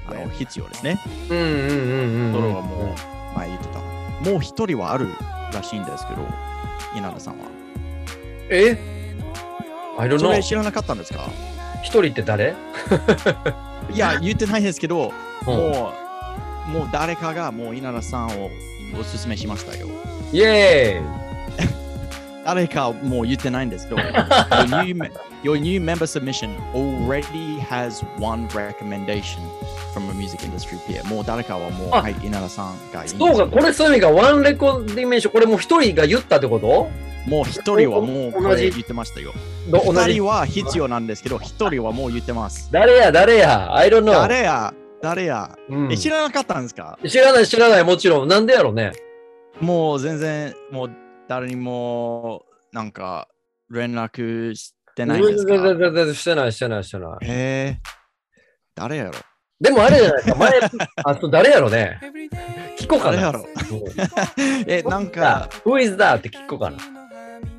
[0.08, 1.00] あの必要ですね。
[1.30, 2.34] うんうんうんうん。
[2.34, 3.80] それはもう前言ってた。
[3.80, 5.08] もう1人はある
[5.54, 6.22] らしいんですけど、
[6.96, 7.46] 稲田さんは。
[8.50, 8.78] え
[10.00, 11.30] ?I don't そ.れ知らなかったんですか？
[11.84, 12.56] 一人って誰？
[13.94, 15.12] いや、言ってないですけど、
[15.46, 15.54] うん。
[15.54, 15.94] も
[16.68, 18.50] う、もう誰かがもう稲田さんを
[19.00, 19.88] おすすめしましたよ。
[20.32, 21.04] イェーイ！
[22.46, 25.12] 誰かもう言ってないんですけど、 your, new,
[25.44, 29.40] your new member submission already has one recommendation
[29.94, 31.04] from a music industry peer.
[31.08, 36.90] もう誰かはもう、あはい、稲田さんがいいそうか、これそういう意味がワンレコディメンション、これもう一人が言ったってこと？
[37.30, 39.32] もう一人はもうこれ言ってましたよ。
[39.70, 42.70] ど同じ二人は必要なんですけど、一人はもう言ってます。
[42.72, 44.12] 誰や、誰や ?I don't know.
[44.12, 48.28] 誰や誰や、うんえ知らなかったんですか知らない、知らない、もちろん。
[48.28, 48.92] なんでやろね。
[49.62, 50.92] もう全然、もう
[51.30, 53.28] 誰にもなんか
[53.70, 55.54] 連絡してないんですか
[56.14, 57.26] してない、してない、してない。
[57.26, 57.78] へえ、
[58.76, 59.12] 誰やろ
[59.60, 60.52] でもあれじゃないですか、前、
[61.06, 62.00] あ、そう、誰やろね。
[62.78, 63.12] 聞こうかな。
[63.12, 66.18] 誰やろうんえ、なんか、Who is that?
[66.18, 66.78] って聞こうかな。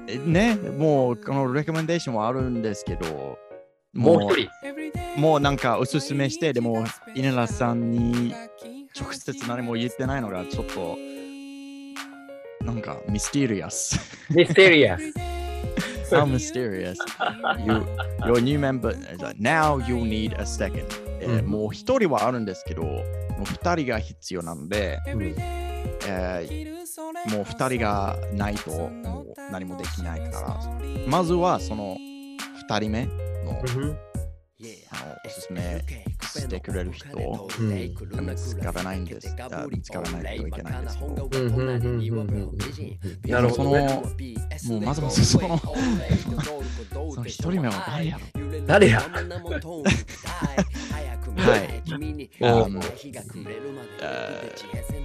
[0.06, 3.38] えね、もうこのレコメンデーションはあるんですけど、
[3.94, 5.20] もう一人。
[5.20, 8.34] もうなんかおすすめして、でも稲田さんに
[8.98, 10.96] 直接何も言ってないのがちょっと
[12.64, 13.98] なんかミステリアス。
[14.30, 15.14] ミステリアス。
[16.10, 16.98] How mysterious.
[17.64, 17.86] You,
[18.26, 18.94] your new member,
[19.38, 20.84] now you'll need a second.
[21.46, 23.02] もう一人はあるんですけど、も
[23.42, 25.22] う二人が必要なので、うん
[26.06, 26.74] えー
[27.30, 30.60] もう二人がないともう何もできないから、
[31.08, 33.60] まずはその二人目の
[34.60, 35.84] おすすめ
[36.22, 37.08] してくれる人。
[37.18, 37.70] をうん。
[37.70, 37.92] 見
[38.36, 39.34] つからないんです。
[39.40, 40.98] あ見つからないといけないんです。
[40.98, 41.28] けど。
[43.26, 44.02] なるほどその、ね。
[44.68, 45.70] もうまずまずその、 そ
[47.16, 48.66] の一人目は誰やろ？
[48.66, 49.00] 誰や？
[51.36, 51.74] はい。
[52.40, 52.82] お Um, uh,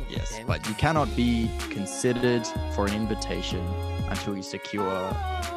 [0.10, 3.60] yes, but you cannot be considered for an invitation
[4.10, 4.84] until you secure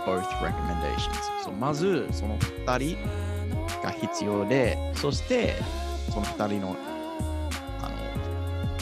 [0.07, 1.13] both recommendations.
[1.45, 2.97] そうまず、その二人
[3.83, 5.57] が必要で、そして、
[6.11, 6.77] その二人の
[7.81, 7.89] あ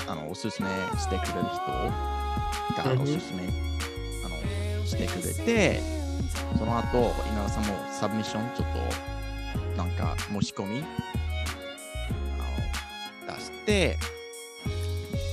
[0.07, 3.43] のあのおすすめしてくれる人がおすすめ、
[4.25, 5.81] あのしてくれて、
[6.59, 8.69] その後、稲田さんもサブミッションちょっ
[9.75, 10.85] となんか申し込み
[13.27, 13.97] あの出して、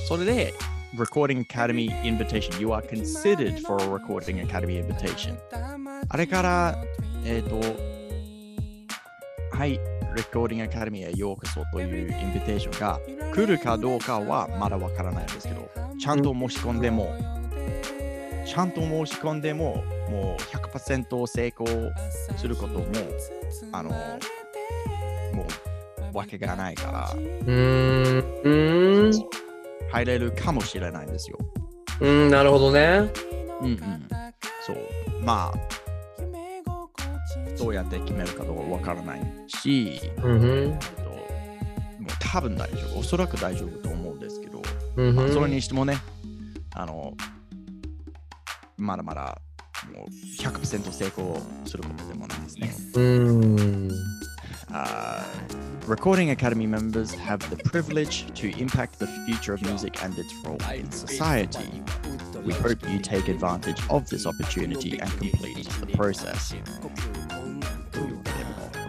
[0.07, 0.53] それで
[0.95, 5.37] Recording Academy Invitation You are considered for a Recording Academy Invitation
[6.09, 6.77] あれから、
[7.25, 7.96] えっ、と、
[9.51, 9.79] はい、
[10.15, 12.99] レコーディングアカデミーへようこそというインビテーションが
[13.33, 17.13] 来るかどうかはまだわからないんですけど、ちゃんと申し込んでも、
[18.45, 21.67] ちゃんと申し込んでも、もう100%成功
[22.37, 22.85] することも、
[23.71, 23.89] あの、
[25.33, 25.45] も
[26.13, 28.41] うわけがないから、うーん。
[28.43, 29.29] うーん。
[29.89, 31.37] 入れるかもしれないんですよ。
[31.99, 33.11] うん、なるほどね。
[33.61, 34.07] うんうん。
[34.65, 34.77] そう。
[35.23, 35.86] まあ、
[37.57, 40.43] どうやって決めるかどうかわからないし、うん。
[40.43, 42.99] えっともう多分大丈夫。
[42.99, 45.33] おそらく大丈夫と思うんですけど、まあ、うんふん。
[45.33, 45.97] それにしてもね、
[46.73, 47.13] あの、
[48.77, 49.41] まだまだ
[49.93, 52.73] もう100%成功することでもないですね。
[52.93, 53.31] うー
[53.89, 53.91] ん。
[54.69, 55.23] Uh,
[55.87, 60.57] recording Academy members have the privilege to impact the future of music and its role
[60.75, 61.81] in society.
[62.43, 66.53] We hope you take advantage of this opportunity and complete the process.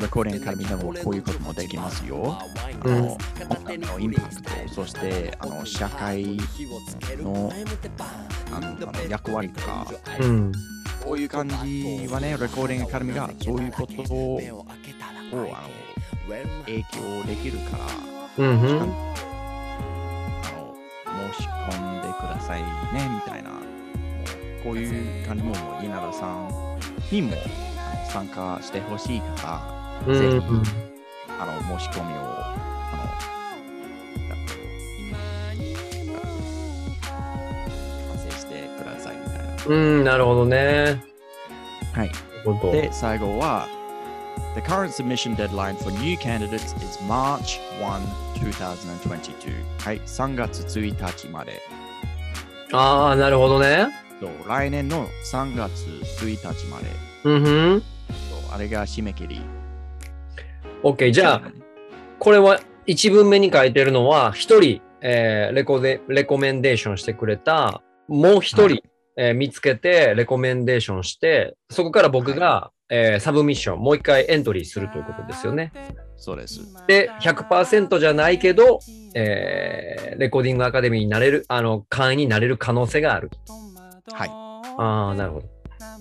[0.01, 2.39] レコーディングアカデミーでもこういうこともできますよ。
[2.39, 3.19] あの、音
[3.65, 6.39] 楽のインパクト、そしてあの社会
[7.19, 7.53] の
[8.53, 9.87] あの役割とか、
[10.21, 10.53] うん。
[11.05, 15.49] こういう感じはね、レコーディングアカデミーがそういうことをあの
[16.65, 18.51] 影響できるから、うん。
[18.51, 18.69] あの
[21.35, 22.67] 申し込んでくださいね
[23.13, 23.51] みたいな、
[24.63, 26.49] こういう感じも、もう稲田さん
[27.11, 27.33] にも
[28.09, 30.37] 参加してほしいから、うんぜひ
[31.41, 32.57] あの申し込みをあ
[32.97, 34.39] の
[38.09, 39.67] 完成してくださいみたいな。
[39.67, 41.03] うん、なるほどね。
[41.93, 42.11] はい。
[42.73, 43.67] で、最後は、
[44.55, 48.01] The current submission deadline for new candidates is March 1,
[48.35, 49.53] 2022.
[49.81, 51.61] はい、3月1日まで。
[52.73, 53.89] ああ、なるほどね。
[54.21, 55.87] そう来年の3月
[56.23, 56.87] 1日まで。
[57.25, 57.83] うんふん。
[58.51, 59.41] あれが締め切り。
[60.83, 61.13] OK。
[61.13, 61.43] じゃあ、
[62.19, 68.83] これは一文目に書いてるのは、一人、えーレコで、レコメンデーションしてくれた、もう一人、はい
[69.17, 75.73] えー見つけて、レコメンデーションして、そこから僕が、えーサブミッション、もう一回エントリーするということですよね。
[76.17, 76.61] そうです。
[76.87, 78.81] で、100%じゃないけど、
[79.15, 83.31] えーレコーディングアカデミーになれる、あの、会員になれる可能性がある。
[84.13, 84.29] はい。
[84.31, 85.58] ああ、なるほど。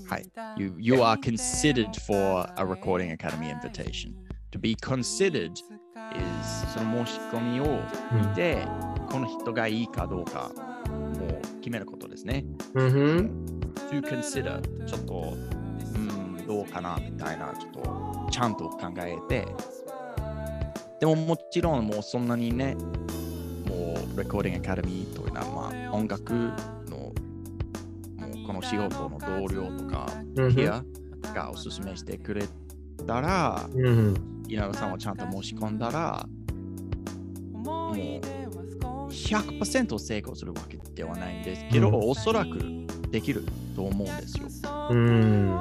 [0.07, 0.29] はい。
[0.57, 4.13] You, you are considered for a recording academy invitation.
[4.51, 5.61] To be considered is
[6.73, 7.81] その申し込みを
[8.13, 8.65] 見て、
[9.09, 10.51] この人がいいかどうか
[10.95, 12.45] もう決めることですね。
[12.73, 13.47] うんふん。
[13.91, 15.33] to consider ちょっと、
[15.95, 19.47] うん、どうかなみたいな、ちょっとちゃんと考えて、
[20.99, 22.75] でももちろんもうそんなにね、
[23.67, 26.51] もうレコーディングアカデミーというのは、まあ、音楽
[28.47, 30.07] この仕事の同僚とか、
[30.37, 30.55] うんふん。
[30.55, 30.81] ピア
[31.35, 32.45] がおすすめしてくれ
[33.05, 34.15] たら、うん。
[34.47, 36.25] 稲田さんはちゃんと申し込んだら、
[37.53, 37.95] もう
[39.09, 42.59] 100%成功するわけではないんですけど、うんおそらく
[43.11, 43.43] できる
[43.75, 44.47] と思うんですよ。
[44.91, 45.51] うん。
[45.51, 45.57] うん。
[45.57, 45.59] っ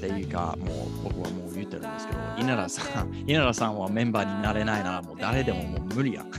[0.00, 0.68] ていうか、もう
[1.04, 6.30] 僕はもう言ってるんですけど、稲田さん、 稲田さんはメンバーになれないならもう誰でももう無理やん。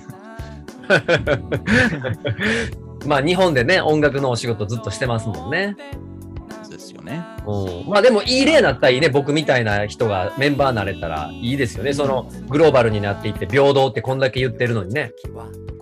[3.05, 5.75] まあ日本でね、音楽のお仕事ずっとしてますもんね。
[6.71, 7.23] ですよね。
[7.45, 9.09] うん、まあでもいい例だったらいいね。
[9.09, 11.93] 僕みたいな人がメンバーになれたらいいですよね。
[11.93, 15.13] そのグローバルになっていって平等ってこんだけ言ってるのにね。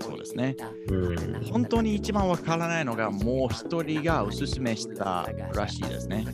[0.01, 0.55] そうですね。
[0.89, 1.41] うん。
[1.51, 6.25] 本当に一番わからないのが、もう一人がおすすめしたらしいですね。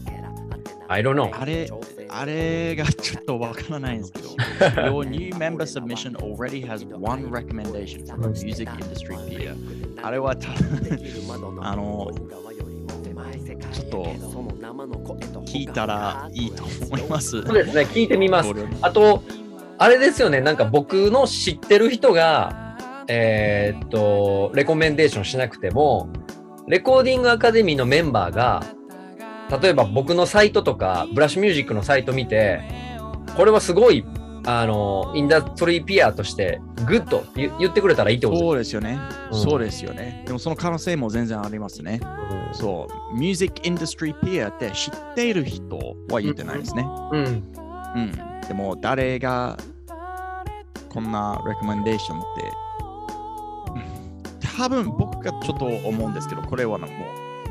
[0.87, 1.31] I don't know.
[1.33, 1.67] あれ、
[2.09, 4.29] あれがちょっとわからないんですけど、
[4.83, 9.55] Your new member submission already has one recommendation from a music industry peer.
[10.03, 12.11] あれは多分、あの、
[13.71, 14.03] ちょっと
[15.45, 17.41] 聞いたらいいと思います。
[17.41, 17.81] そうですね。
[17.83, 18.49] 聞いてみます
[18.81, 19.23] あと、
[19.77, 20.41] あれですよね。
[20.41, 26.09] なんか僕の知ってる人が、えーっと、 recommendation しなくても、
[26.67, 28.63] レコーディングアカデミーのメンバーが、
[29.61, 32.61] 例えば僕のサイトとか、ブラッシュミュージックのサイト見て、
[33.35, 34.05] これはすごい、
[34.47, 38.99] あの、 industry peer として、 good 言言ってくれたらいいってことそうですよね。
[39.31, 40.23] うんそうですよね。
[40.25, 41.99] でもその可能性も全然ありますね。
[41.99, 43.17] ですそう。
[43.17, 45.77] ミュージックインダストリーピアって知っている人
[46.09, 46.87] は言ってないですね。
[47.11, 47.19] うん。
[47.19, 47.43] うん。
[47.95, 48.11] うん。
[48.47, 49.57] でも誰が
[50.89, 52.55] こんなレコメンデーションって、うん
[54.57, 56.87] 多分僕がちょっと思うんですけど、これはも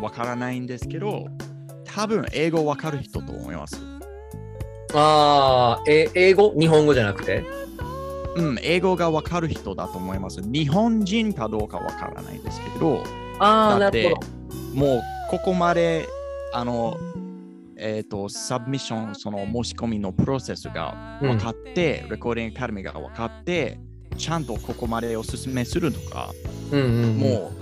[0.00, 1.26] うわからないんですけど、
[1.94, 3.80] 多分英語わかる人と思います。
[4.94, 6.52] ああ、え、英語？
[6.58, 7.44] 日本語じゃなくて？
[8.36, 10.42] うん、英語がわかる人だと思います。
[10.42, 13.04] 日本人かどうかわからないですけど、
[13.38, 13.90] ああ、だ。
[14.74, 16.08] もうここまで、
[16.52, 16.96] あの、
[17.76, 23.78] ええっ、と、サブミッション、その申し込みのプロセスが分かって、レコーディングアカデミーが分かって、
[24.16, 26.30] ちゃんとここまでおすすめするとか、
[26.72, 27.18] うんうんうん。
[27.18, 27.52] も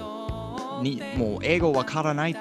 [0.80, 2.40] う、にもう英語分からないと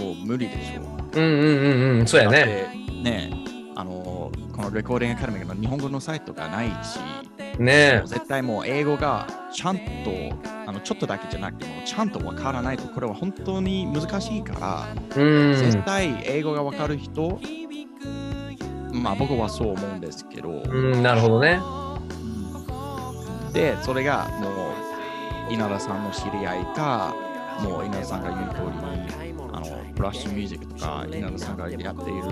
[0.00, 0.82] もう無理でしょ。
[0.82, 2.06] うんうんうんうん。
[2.06, 2.68] そうやね。
[2.76, 3.30] てね、
[3.76, 6.98] あの、このレコーディングアカデミーの日本語のサイトがないし、
[7.58, 9.82] ね絶対もう英語がちゃんと、
[10.66, 15.54] あのちょっとだけじゃなくてもちゃんと分からないと、これは本当に難しいから、うん。
[15.54, 17.40] 絶対英語が分かる人、
[18.92, 21.60] まあ僕はそう思うんですけど、うん、なるほどね。
[23.52, 24.48] で、それがも
[25.48, 27.14] う稲田さんの知り合いか、
[27.62, 28.60] もう稲田さんが言う通
[29.20, 29.27] りに、
[29.98, 32.22] あのブラッシュミュージックとか稲田さんがやっている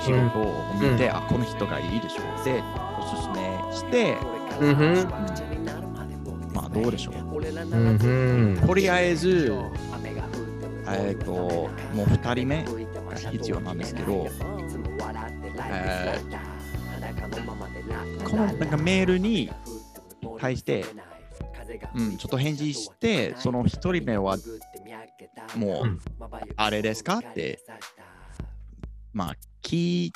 [0.00, 2.62] 仕事を見て、あ、この人がいいでしょうで、
[2.98, 4.16] おすすめして、
[4.60, 5.08] うん。
[6.52, 7.14] まあどうでしょう。
[7.14, 7.20] う
[8.52, 8.66] ん。
[8.66, 9.52] とりあえず、
[10.88, 11.70] えっ、と、も
[12.04, 12.64] う2人目
[13.10, 14.28] が必要なんですけど、
[15.58, 16.54] えー
[18.24, 19.50] このなんかメールに
[20.40, 20.84] 対して、
[21.94, 24.36] うん、ちょっと返事して、その1人目は
[25.56, 26.00] もう、うん
[26.56, 27.18] あれですか？
[27.18, 27.60] って、
[29.12, 30.12] まあ聞い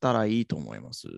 [0.00, 1.08] たらいいと思います。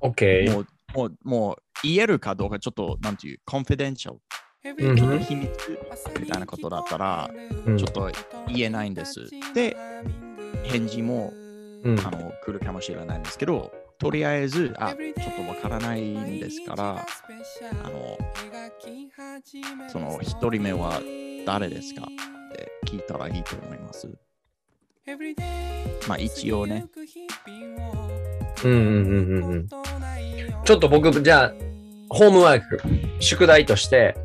[0.00, 0.52] オッケー。
[0.52, 4.18] もう、もう、もう言えるかどうか、ちょっと、なんていう、コンフィデンシャル、
[4.64, 5.50] うんちょっと秘密
[6.20, 7.30] みたいなことだったら、
[7.66, 7.78] うん。
[7.78, 8.10] ちょっと
[8.48, 9.28] 言えないんです。
[9.54, 9.76] で、
[10.64, 11.32] 返事も
[11.84, 11.98] うん。
[12.00, 13.72] あの来るかもしれないんですけど、
[14.02, 17.06] とりあえず、あ、ちょっとわからないんですから、
[17.84, 18.18] あの、
[19.88, 21.00] その一人目は
[21.46, 22.02] 誰ですか？
[22.02, 22.06] っ
[22.52, 24.08] て聞いたらいいと思います。
[26.08, 26.86] まあ一応ね、
[28.64, 29.68] うんうんうんうんうん。
[29.68, 31.52] ちょっと僕、じゃあ、
[32.08, 32.80] ホームワーク、
[33.20, 34.16] 宿題として、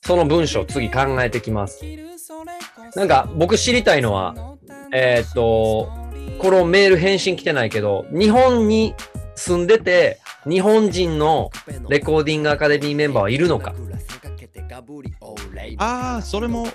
[0.00, 1.84] その文章次考えてきます。
[2.96, 4.56] なんか、僕知りたいのは、
[4.90, 5.92] えーっと、
[6.42, 8.96] このメール返信来てないけど、日本に
[9.36, 11.52] 住んでて、日本人の
[11.88, 13.72] レコーディングアカデミーメンバーはいるのか？
[15.78, 16.66] ああ、それも、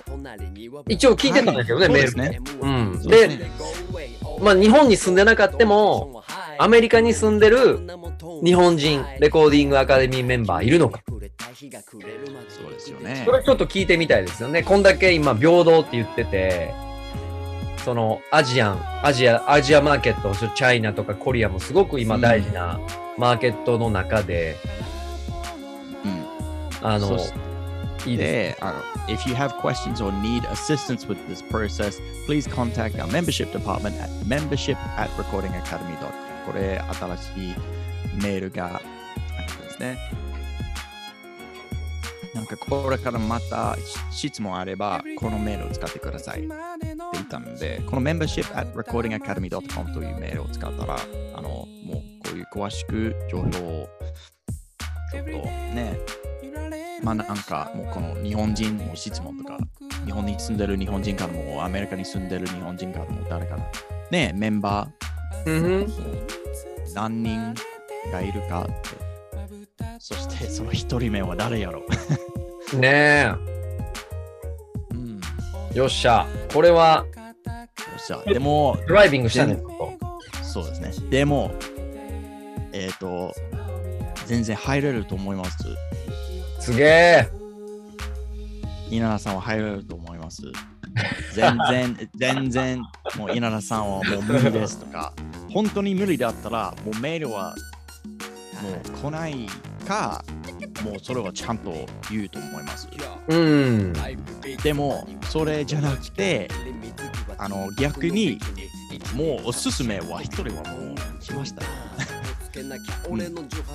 [0.88, 2.40] 一応聞いてたんだけどね、はいメールね。
[2.62, 3.02] うん。
[3.02, 3.28] で、
[4.40, 6.24] まあ日本に住んでなかったも、
[6.58, 7.78] アメリカに住んでる
[8.42, 11.02] 日本人レコーディングアカデミーメンバーいるのか？
[11.06, 11.30] そうで
[12.78, 13.32] すよねそ。
[13.32, 14.62] れちょっと聞いてみたいですよね。
[14.62, 16.72] こんだけ今平等って言ってて、
[17.88, 22.78] そのアジアン、アジア、アジアマーケット、そチャイナとかコリアもすごく今大事な
[23.16, 24.56] マーケットの中で、
[26.04, 27.18] うんあの
[28.04, 28.16] いい。
[28.18, 33.98] で、あの If you have questions or need assistance with this process, please contact our membership department
[33.98, 36.12] at membership at recordingacademy.com
[36.44, 37.54] これ、新しい
[38.22, 39.98] メールがあるんですね。
[42.34, 43.76] なんかこれからまた
[44.10, 46.48] 質問あれば、このメールを使ってくださいって
[47.12, 50.96] 言ったので、この membership at recordingacademy.com というメールを使ったら、
[51.34, 53.88] あの、もうこういう詳しく情報を
[55.10, 55.98] ちょっとね、
[57.02, 59.58] まあなんかもうこの日本人の質問とか、
[60.04, 63.62] 日本に住んでる日本人からも、アメリカに住んでる日本人からも、誰から、
[64.10, 67.54] ね、メンバー、何人
[68.12, 69.07] がいるかって。
[69.98, 71.84] そしてその一人目は誰やろ？
[72.78, 73.32] ね
[74.90, 75.20] うん。
[75.74, 76.26] え、よっしゃ。
[76.52, 77.06] これは
[77.46, 77.64] よ
[77.96, 78.22] っしゃ。
[78.24, 79.58] でも、ドライビングしたね。
[80.42, 81.10] そうですね。
[81.10, 81.52] でも、
[82.72, 83.34] えっ、と、
[84.26, 85.64] 全然入れると思います。
[86.60, 87.28] すげえ。
[88.90, 90.42] 稲田さんは入れると思います。
[91.34, 92.82] 全然、 全然、
[93.16, 95.12] もう稲田さんはもう無理ですとか、
[95.50, 97.54] 本当に無理だったら、もうメールは
[98.62, 99.46] もう来ない
[99.88, 100.22] か、
[100.84, 101.72] もうそれはちゃんと
[102.10, 102.86] 言うと思います。
[103.28, 103.92] うん。
[104.62, 106.50] でも、それじゃなくて、
[107.38, 108.38] あの逆に、
[109.14, 111.62] もうおすすめは一人はもうしました。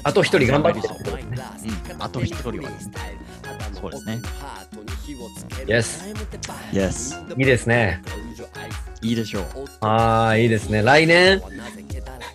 [0.04, 0.88] あと一人頑張って。
[1.94, 2.94] うん、あと一人はですね。
[3.82, 4.22] そうですね。
[5.66, 6.14] Yes。
[6.72, 7.40] Yes。
[7.40, 8.02] いいですね。
[9.02, 9.46] いいでしょう。
[9.82, 10.84] ああ、いいですね。
[10.84, 11.42] 来年、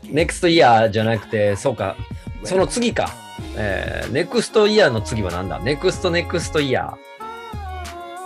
[0.05, 1.97] NEXT year じゃなくて、そうか、
[2.45, 3.28] その次か。
[3.61, 6.93] えー、NEXT year の次はなんだ ?NEXT NEXT year。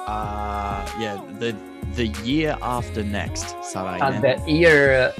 [0.06, 1.54] Uh, yeah, the
[1.94, 4.36] the year after next, 再来あ、年。
[4.44, 5.12] the year,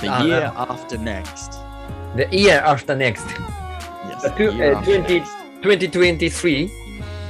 [0.00, 1.52] The Ah, year after next.
[2.16, 3.22] the year after next.
[4.10, 4.22] Yes.
[4.22, 5.30] The the two- year uh, after 20 next.
[5.62, 6.68] 2023.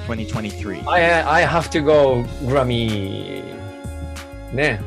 [0.08, 0.82] 2023.
[0.88, 3.42] I, I have to go Grammy.
[4.52, 4.80] ね。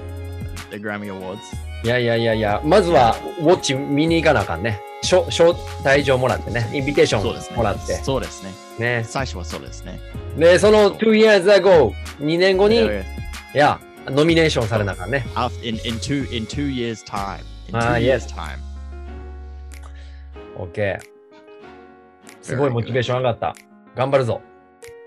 [0.72, 1.38] The Grammy Awards.
[1.84, 4.82] いやいやいやいや、まずはウォッチ見に行かなあかんね。
[5.06, 5.54] 招招
[5.84, 6.70] 待状もらってね。
[6.74, 7.16] インビテーシ。
[7.16, 7.20] ョ
[7.54, 7.94] ンもらって。
[8.04, 8.52] そうですね。
[8.80, 9.04] ね。
[9.06, 10.00] 最初はそうですね。
[10.38, 12.90] で、その2 years ago、2年後に、い
[13.54, 15.26] や、ノミネーションされなあかんね。
[15.36, 17.40] After, in, in, two, in two years' time.
[17.70, 18.60] In two Ah, years' time.
[20.58, 21.00] OK。
[22.42, 23.56] すごいモチベーション上がった。
[23.96, 24.42] 頑張るぞ。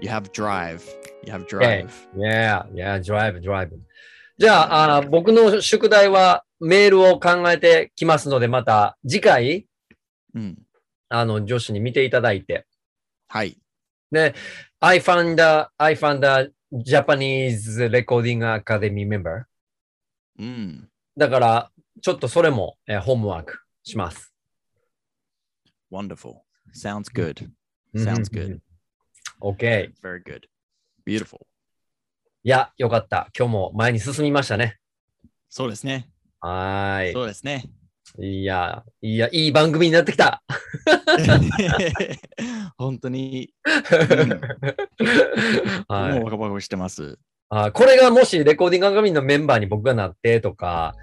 [0.01, 0.81] You have drive.
[1.25, 1.89] You have drive.
[2.17, 3.71] Yeah, yeah, drive, drive.
[4.39, 9.67] じゃああー、僕の宿題はメールを考えてきますので、また次回、
[10.35, 10.59] うん。
[11.09, 12.67] あの、女子に見ていただいて。
[13.29, 13.59] はい。
[14.11, 14.35] で、
[14.81, 19.45] I found a, I found a Japanese Recording Academy member.
[20.39, 20.89] うん。
[21.17, 24.33] だから、ちょっとそれも、えーホームワークします。
[25.91, 26.37] Wonderful.
[26.75, 27.49] Sounds good.
[27.95, 28.61] Sounds good.
[29.41, 29.93] OK。
[30.03, 30.43] Very good.
[31.07, 31.41] Beautiful.
[32.45, 33.31] いや、よかった。
[33.37, 34.79] 今日も前に進みましたね。
[35.49, 36.11] そうですね。
[36.41, 37.65] はーそうですね。
[38.19, 38.27] い。
[38.41, 40.43] いや、いや、いい番組になってきた。
[42.79, 43.51] 本当に、
[45.89, 47.19] はいもうワクワクしてます。
[47.51, 50.95] あこれがもしレコーディングアカデミーのメンバーに僕がなってとか、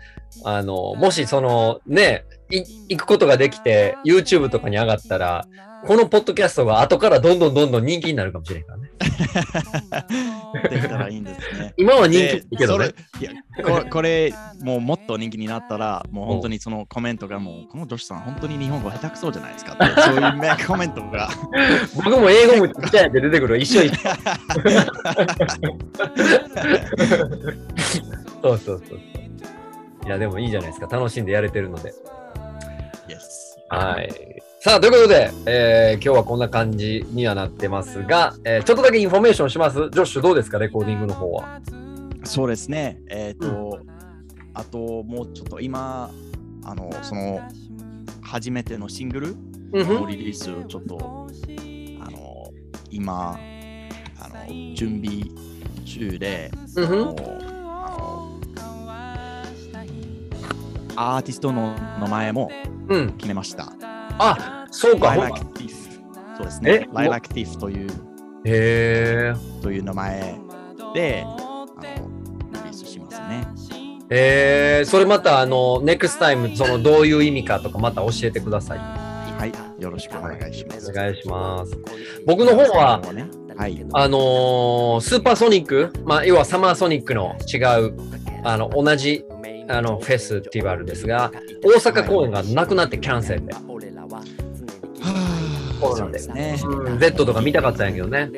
[0.43, 5.47] あの、もしそのね、い行くことができて YouTube とかに上がったら、
[5.85, 8.89] このポッドキャストが後からどんどんどんどん人気になるかもしれんからね。
[10.71, 11.73] できたらいいんですね。
[11.77, 12.19] 今は人
[12.49, 12.89] 気けどね
[13.19, 13.31] いや
[13.63, 14.33] これこれ、
[14.63, 20.01] もうもっと人気になったら、もう本当にそのコメントがもう、この女子さん、本当に日本語下手くそじゃないですかって。
[20.01, 21.29] そういうねコメントが。
[21.95, 23.59] 僕も英語もちっちゃいって出てくる。
[23.59, 23.97] 一緒一緒。
[28.41, 28.99] そうそうそうそう。
[30.05, 30.87] いや、でもいいじゃないですか。
[30.87, 31.93] 楽しんでやれてるので。
[33.69, 34.09] はい。
[34.59, 39.75] さあ、ということで、えー今日はこんな感じにはなってますが、えーちょっとだけインフォメーションします？
[39.75, 41.61] ジョッシュどうですか、レコーディングの方は。
[42.23, 42.99] そうですね。
[43.09, 43.79] えっ、と、
[44.53, 46.11] あともうちょっと今、
[46.63, 47.41] あの、その、
[48.21, 49.35] 初めてのシングル
[49.73, 51.27] うんのリリースをちょっと、
[52.01, 52.51] あの、
[52.89, 53.37] 今、
[54.19, 55.23] あの、準備
[55.85, 58.24] 中で、うんあの
[60.95, 62.49] アーティストの名前も
[62.89, 63.11] うん。
[63.13, 63.73] 決めました。
[64.17, 65.13] あ、そうか。
[65.13, 65.69] ほん Lilac ま Thief。
[66.37, 66.79] そうですえ？
[66.79, 66.89] ね。
[66.93, 67.89] Lilac Thief という
[68.45, 69.33] へえ。
[69.61, 70.39] という名前
[70.93, 71.67] であの
[72.53, 73.47] リリースしますね。
[74.09, 78.77] えー、それまた、あの、ネクスタイム、その、どういう意味かとか、また教えてください。
[78.77, 79.81] はい。
[79.81, 80.91] よろしくお願いします。
[80.91, 81.75] お願いします。
[82.27, 83.27] 僕の方は、ね、
[83.57, 83.83] はい。
[83.93, 87.95] あのースーパーソニック、まあ、要はサマーソニックの違う、
[88.43, 89.25] あの、同じ、
[89.67, 91.31] あの、フェスティバルですが、
[91.63, 93.53] 大阪公演がなくなってキャンセルで。
[95.79, 96.57] そうですね。
[96.63, 98.31] うん、Z とか見たかったんやけどね。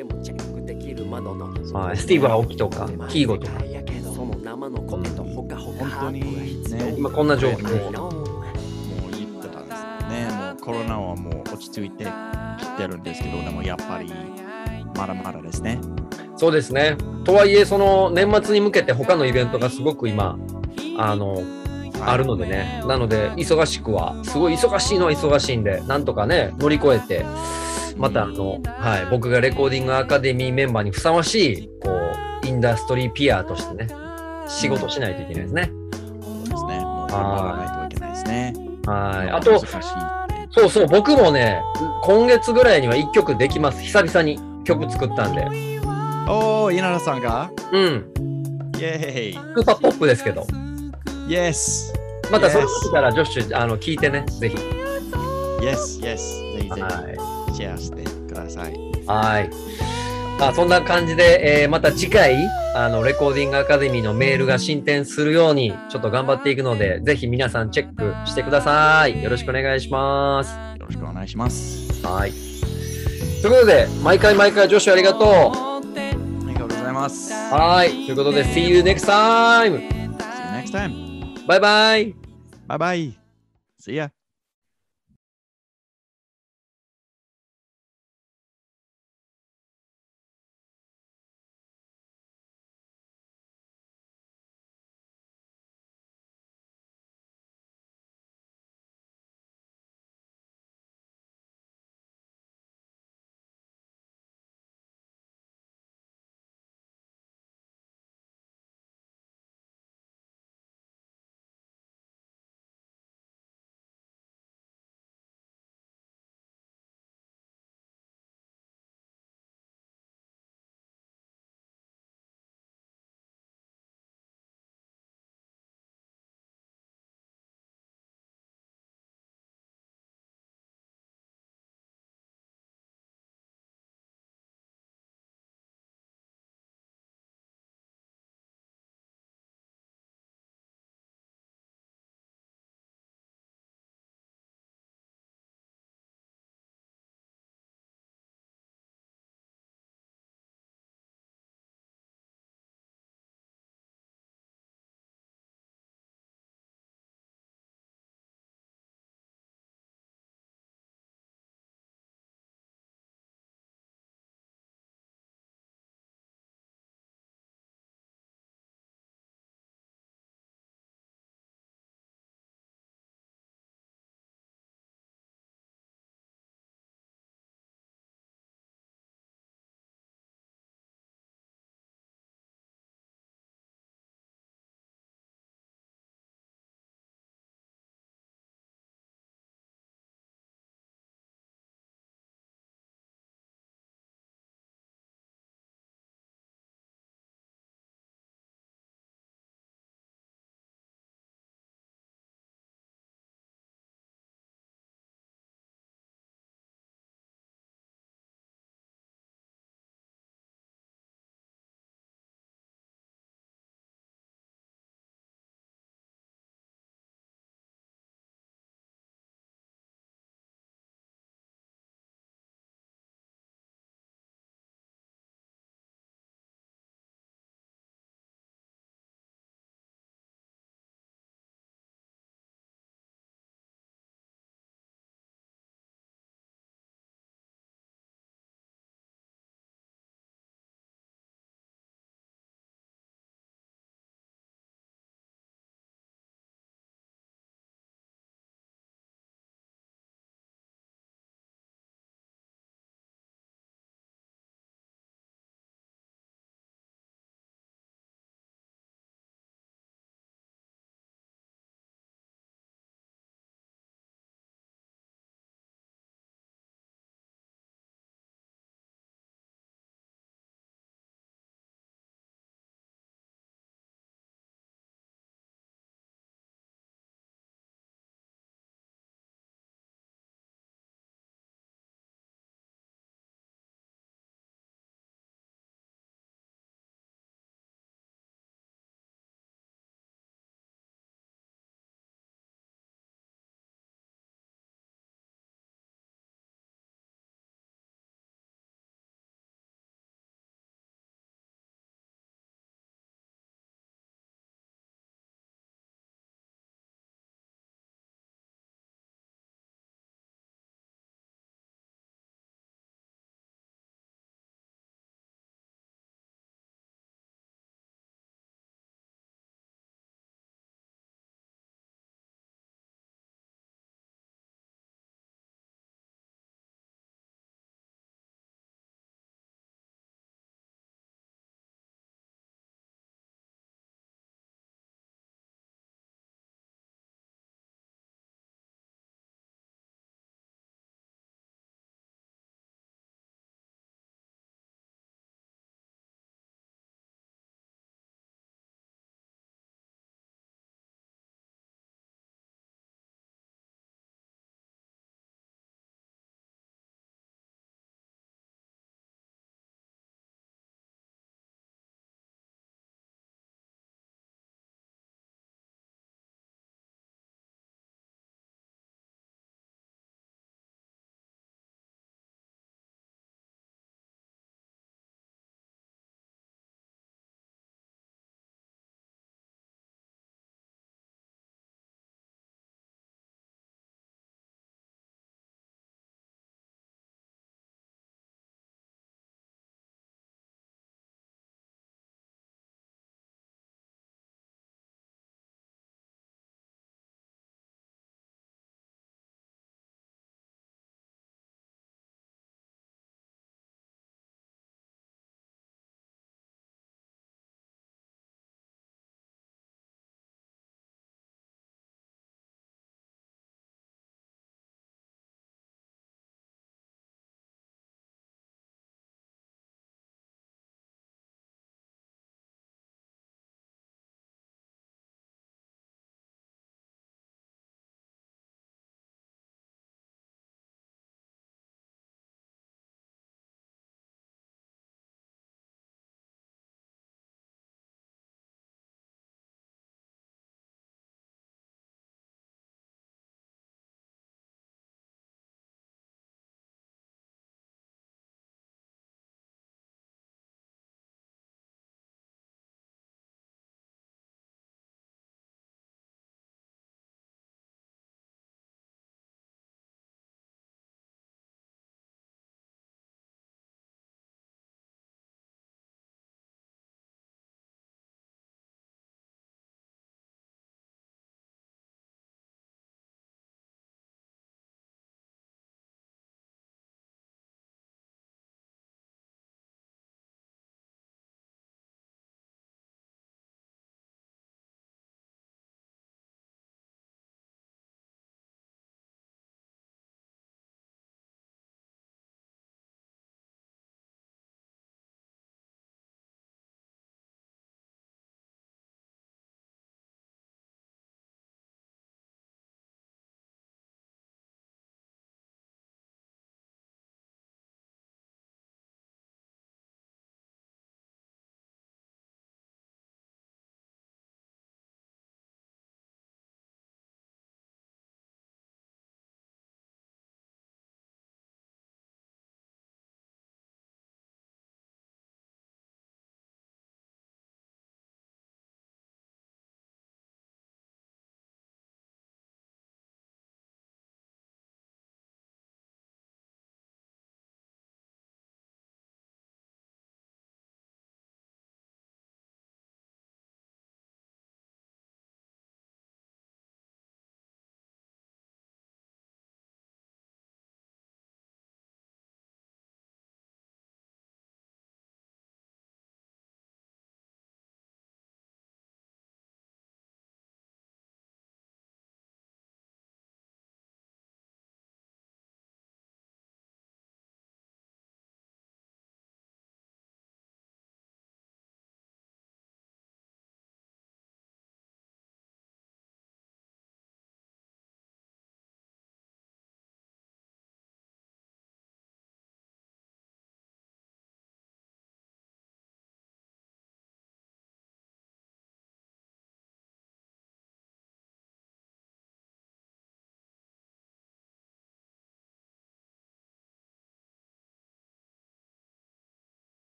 [1.72, 5.02] はい、スティーブ・アオキとか、キーゴとか、本
[6.00, 6.20] 当に
[6.70, 7.92] ね、今こんな状況。
[7.92, 8.12] もう
[9.10, 10.28] 言ってたんですね。
[10.30, 14.12] もうコロナはもう落ち着いてきてるんですけど、でもやっぱり
[14.96, 15.80] まだまだですね。
[16.36, 16.96] そうですね。
[17.24, 20.38] とはいえ、その年末に向けて他のイベントがすごく今、
[20.98, 21.42] あの、
[22.04, 22.82] あるのでね。
[22.86, 27.24] なので、忙しくは、すごい忙しいのは忙しいんで、なんとかね、乗り越えて、
[27.96, 31.90] またあの、はい、僕がレコーディングアカデミーメンバーにふさわしい、こ
[32.44, 33.88] う、インダストリーピアとしてね、
[34.46, 35.72] 仕事しないといけないですね。
[35.92, 36.80] そうですね。
[36.80, 38.54] もう頑張らないといけないですね。
[38.86, 39.30] はい。
[39.30, 39.58] あと、
[40.50, 41.60] そうそう、僕もね、
[42.02, 43.82] 今月ぐらいには1曲できます。
[43.82, 45.44] 久々に曲作ったんで。
[46.28, 47.50] おー、稲田さんが？
[47.72, 48.12] うん。
[48.76, 50.46] イェーイスーパーポップですけど。
[51.28, 51.92] イエス
[52.30, 54.56] またそれ見たら、ジョッシュ、あの、聞いてね、ぜひ。
[55.62, 56.88] イエスイエスぜひぜは
[57.48, 58.74] ひシェアしてください。
[58.74, 58.76] い。
[59.06, 59.50] はい。
[60.38, 62.36] まあ、そんな感じで、えーまた次回、
[62.74, 69.22] あの、レコーディングアカデミーのメールが進展するように、ちょっと頑張っていくので、ぜひ皆さんチェックしてください。
[69.22, 70.52] よろしくお願いします。
[70.78, 72.06] よろしくお願いします。
[72.06, 72.32] はい。
[73.42, 75.28] ということで、毎回毎回、ジョッシュありがとう。
[75.28, 75.80] あ
[76.46, 77.32] りがとうございます。
[77.32, 77.90] はい。
[77.90, 79.72] ということで、See you next time!
[79.72, 80.10] See you
[80.54, 81.07] next time.
[81.48, 82.14] バイバイ
[82.68, 83.12] Bye bye.
[83.80, 84.12] See ya.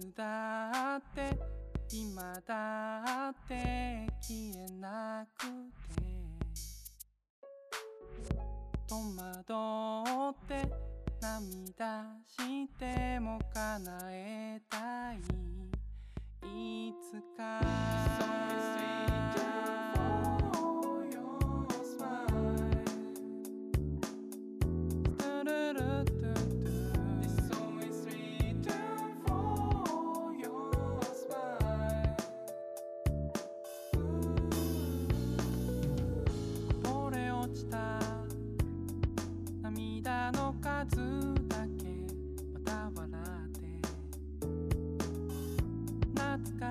[0.00, 1.38] つだって
[1.92, 5.46] 今だって消えなく
[5.94, 6.00] て。
[8.88, 10.72] 戸惑って
[11.20, 15.18] 涙しても叶えたい。
[16.48, 18.79] いつか。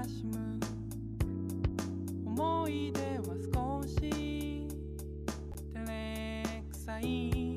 [0.04, 0.60] しむ
[2.26, 4.68] 思い出は少し
[5.74, 7.49] 照れくさい。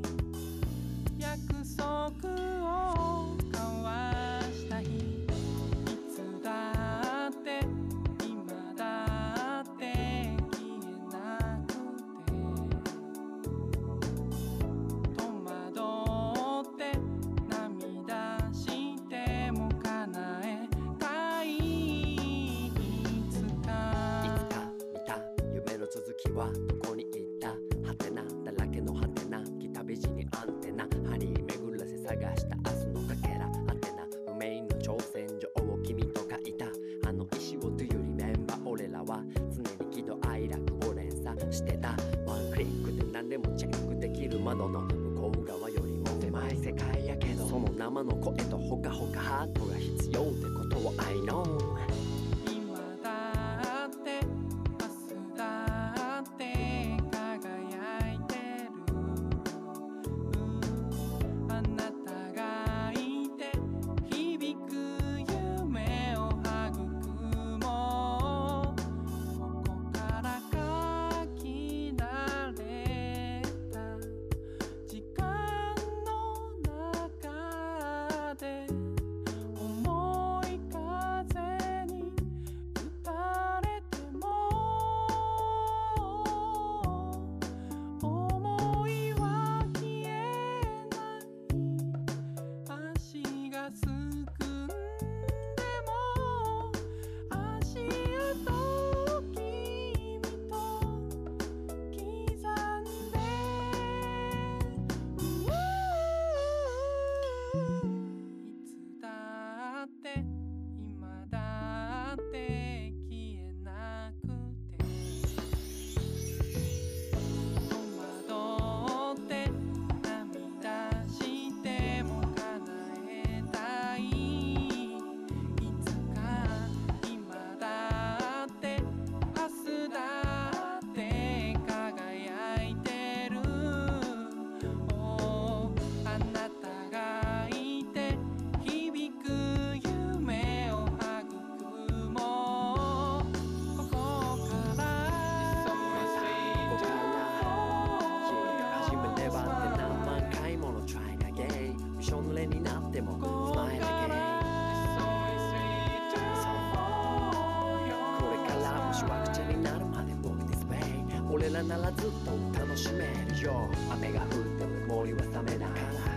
[161.33, 163.67] 俺らならずっと楽しめるよ。
[163.91, 165.71] 雨が降っても森は冷めない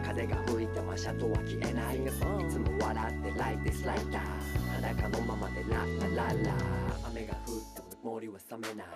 [0.05, 2.09] 風が吹いてもシャトは消えないい
[2.49, 4.19] つも笑って like this like that
[4.81, 6.53] 裸のままでラッラララ
[7.07, 8.87] 雨が降っても森は冷めない。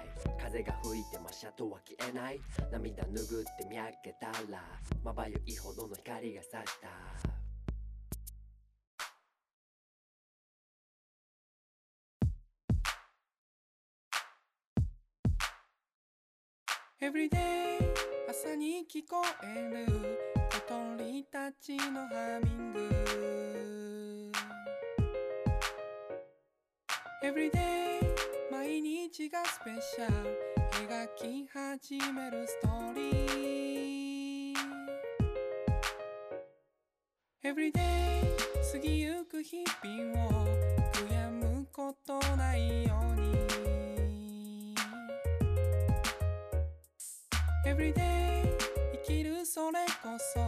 [0.42, 2.40] 風が吹いてもシャトは消えない。
[2.72, 4.62] 涙拭って見上げたら。
[5.04, 7.29] まばゆいほどの光が差した。
[17.02, 17.80] Everyday
[18.30, 20.20] 朝に聞こえる。
[20.52, 22.80] 小鳥たちのハミング。
[27.24, 28.02] Everyday
[28.52, 30.38] 毎日がスペシャル。
[30.90, 34.58] 描き始めるストーリー。
[37.46, 38.28] Everyday
[38.74, 40.48] 過ぎゆく日々を
[40.92, 43.59] 悔やむことないように。
[47.80, 48.44] Everyday
[49.06, 50.42] 生きるそれこそ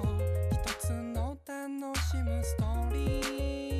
[0.52, 3.71] 一つの楽しむストーリー。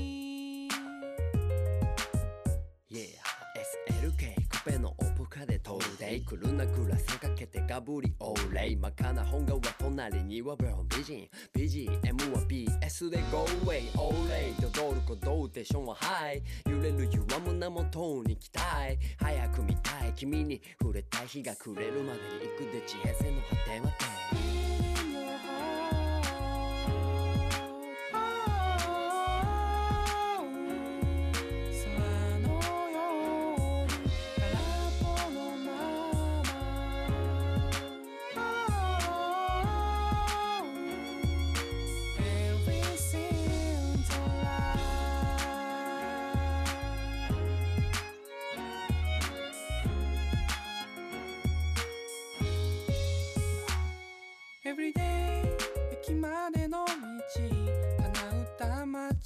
[6.12, 8.76] Yeah SLK コペのオプカで飛んでいく来るなグラスかけてガブリオーレイ。
[8.76, 11.30] 真かな本顔は隣にはブロン美人。
[11.56, 20.14] BGM は BS で Go away オーレイ踊る鼓動テーションはハイ揺れる弱胸元に期待早く見たい。
[20.16, 21.28] 君に触れたい。
[21.28, 22.72] 日が暮れるまでに行く。
[22.74, 24.61] で知恵性の果てまで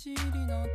[0.05, 0.13] 尻
[0.45, 0.67] の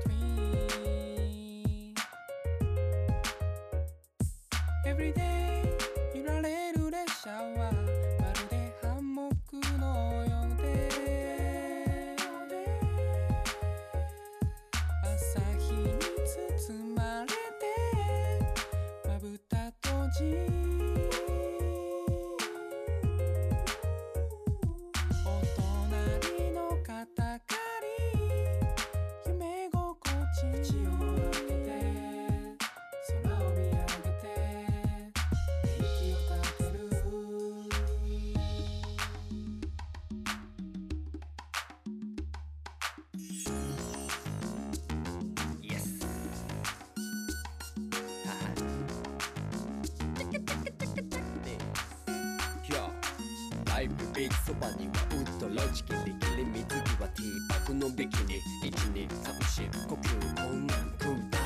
[53.80, 58.38] ライブビーチそばにはウッドロジキリキリ水着はティーバッグのビキニ。
[58.60, 61.38] 1234呼吸困難クーダ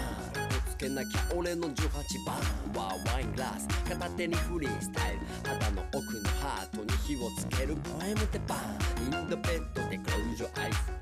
[0.42, 1.86] ウンぶつけなきゃ俺の18
[2.26, 2.34] 番。
[2.74, 3.68] はワイングラス。
[3.88, 5.20] 片手にフリースタイル。
[5.48, 7.76] 肌の奥のハートに火をつける。
[7.76, 9.14] ポエムでバン。
[9.22, 10.92] インドベッドでクロージョアイス。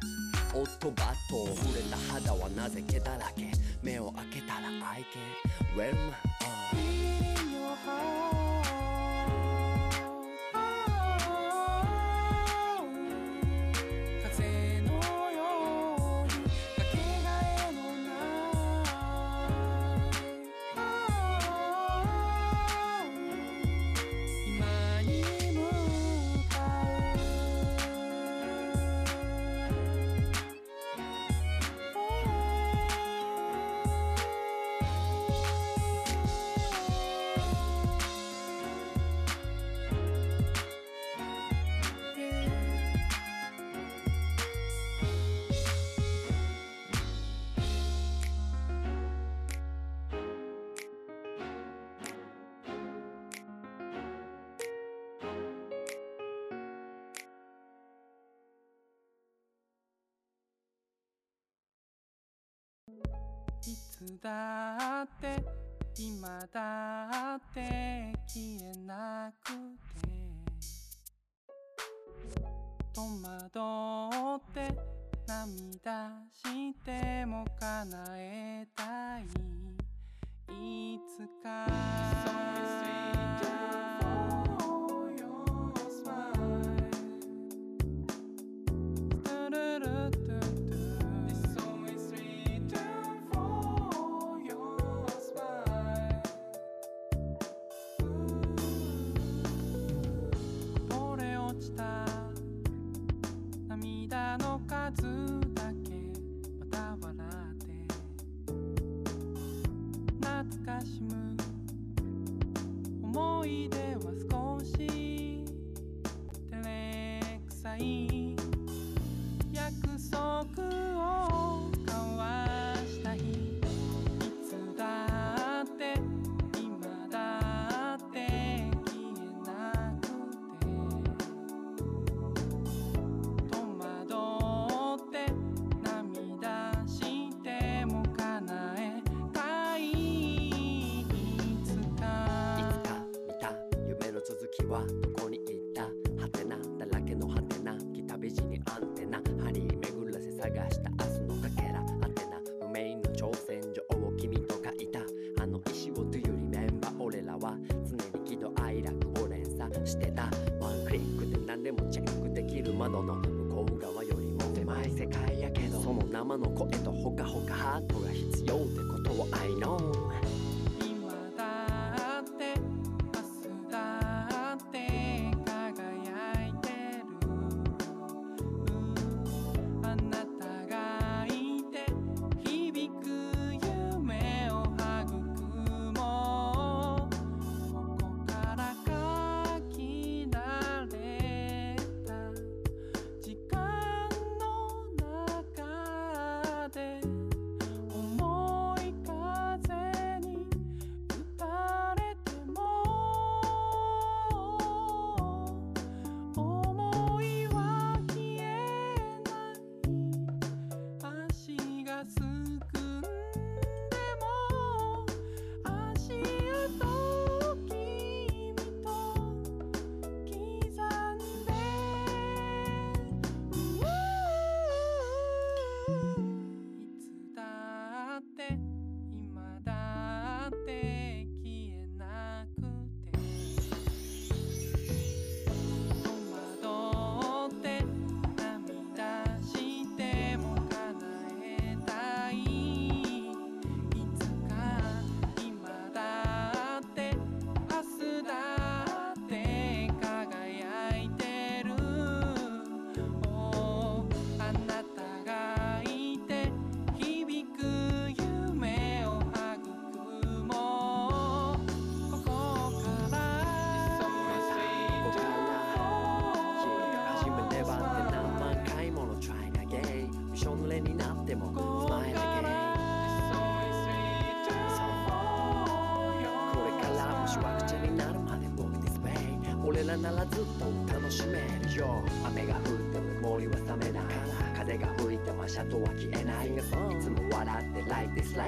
[0.55, 1.57] オットバット。
[1.57, 3.51] 触れた肌はなぜ毛だらけ。
[3.83, 6.32] 目を開けたら愛犬 Well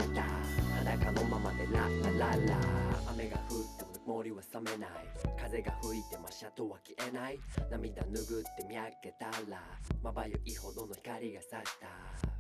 [0.05, 0.23] った
[0.79, 2.37] 裸のままでラッラララ
[3.11, 4.91] 雨が降っても森は冷めない。
[5.41, 7.39] 風が吹いても車とは消えない。
[7.71, 9.63] 涙拭って見上げたら
[10.03, 12.34] まばゆいほどの光が差した。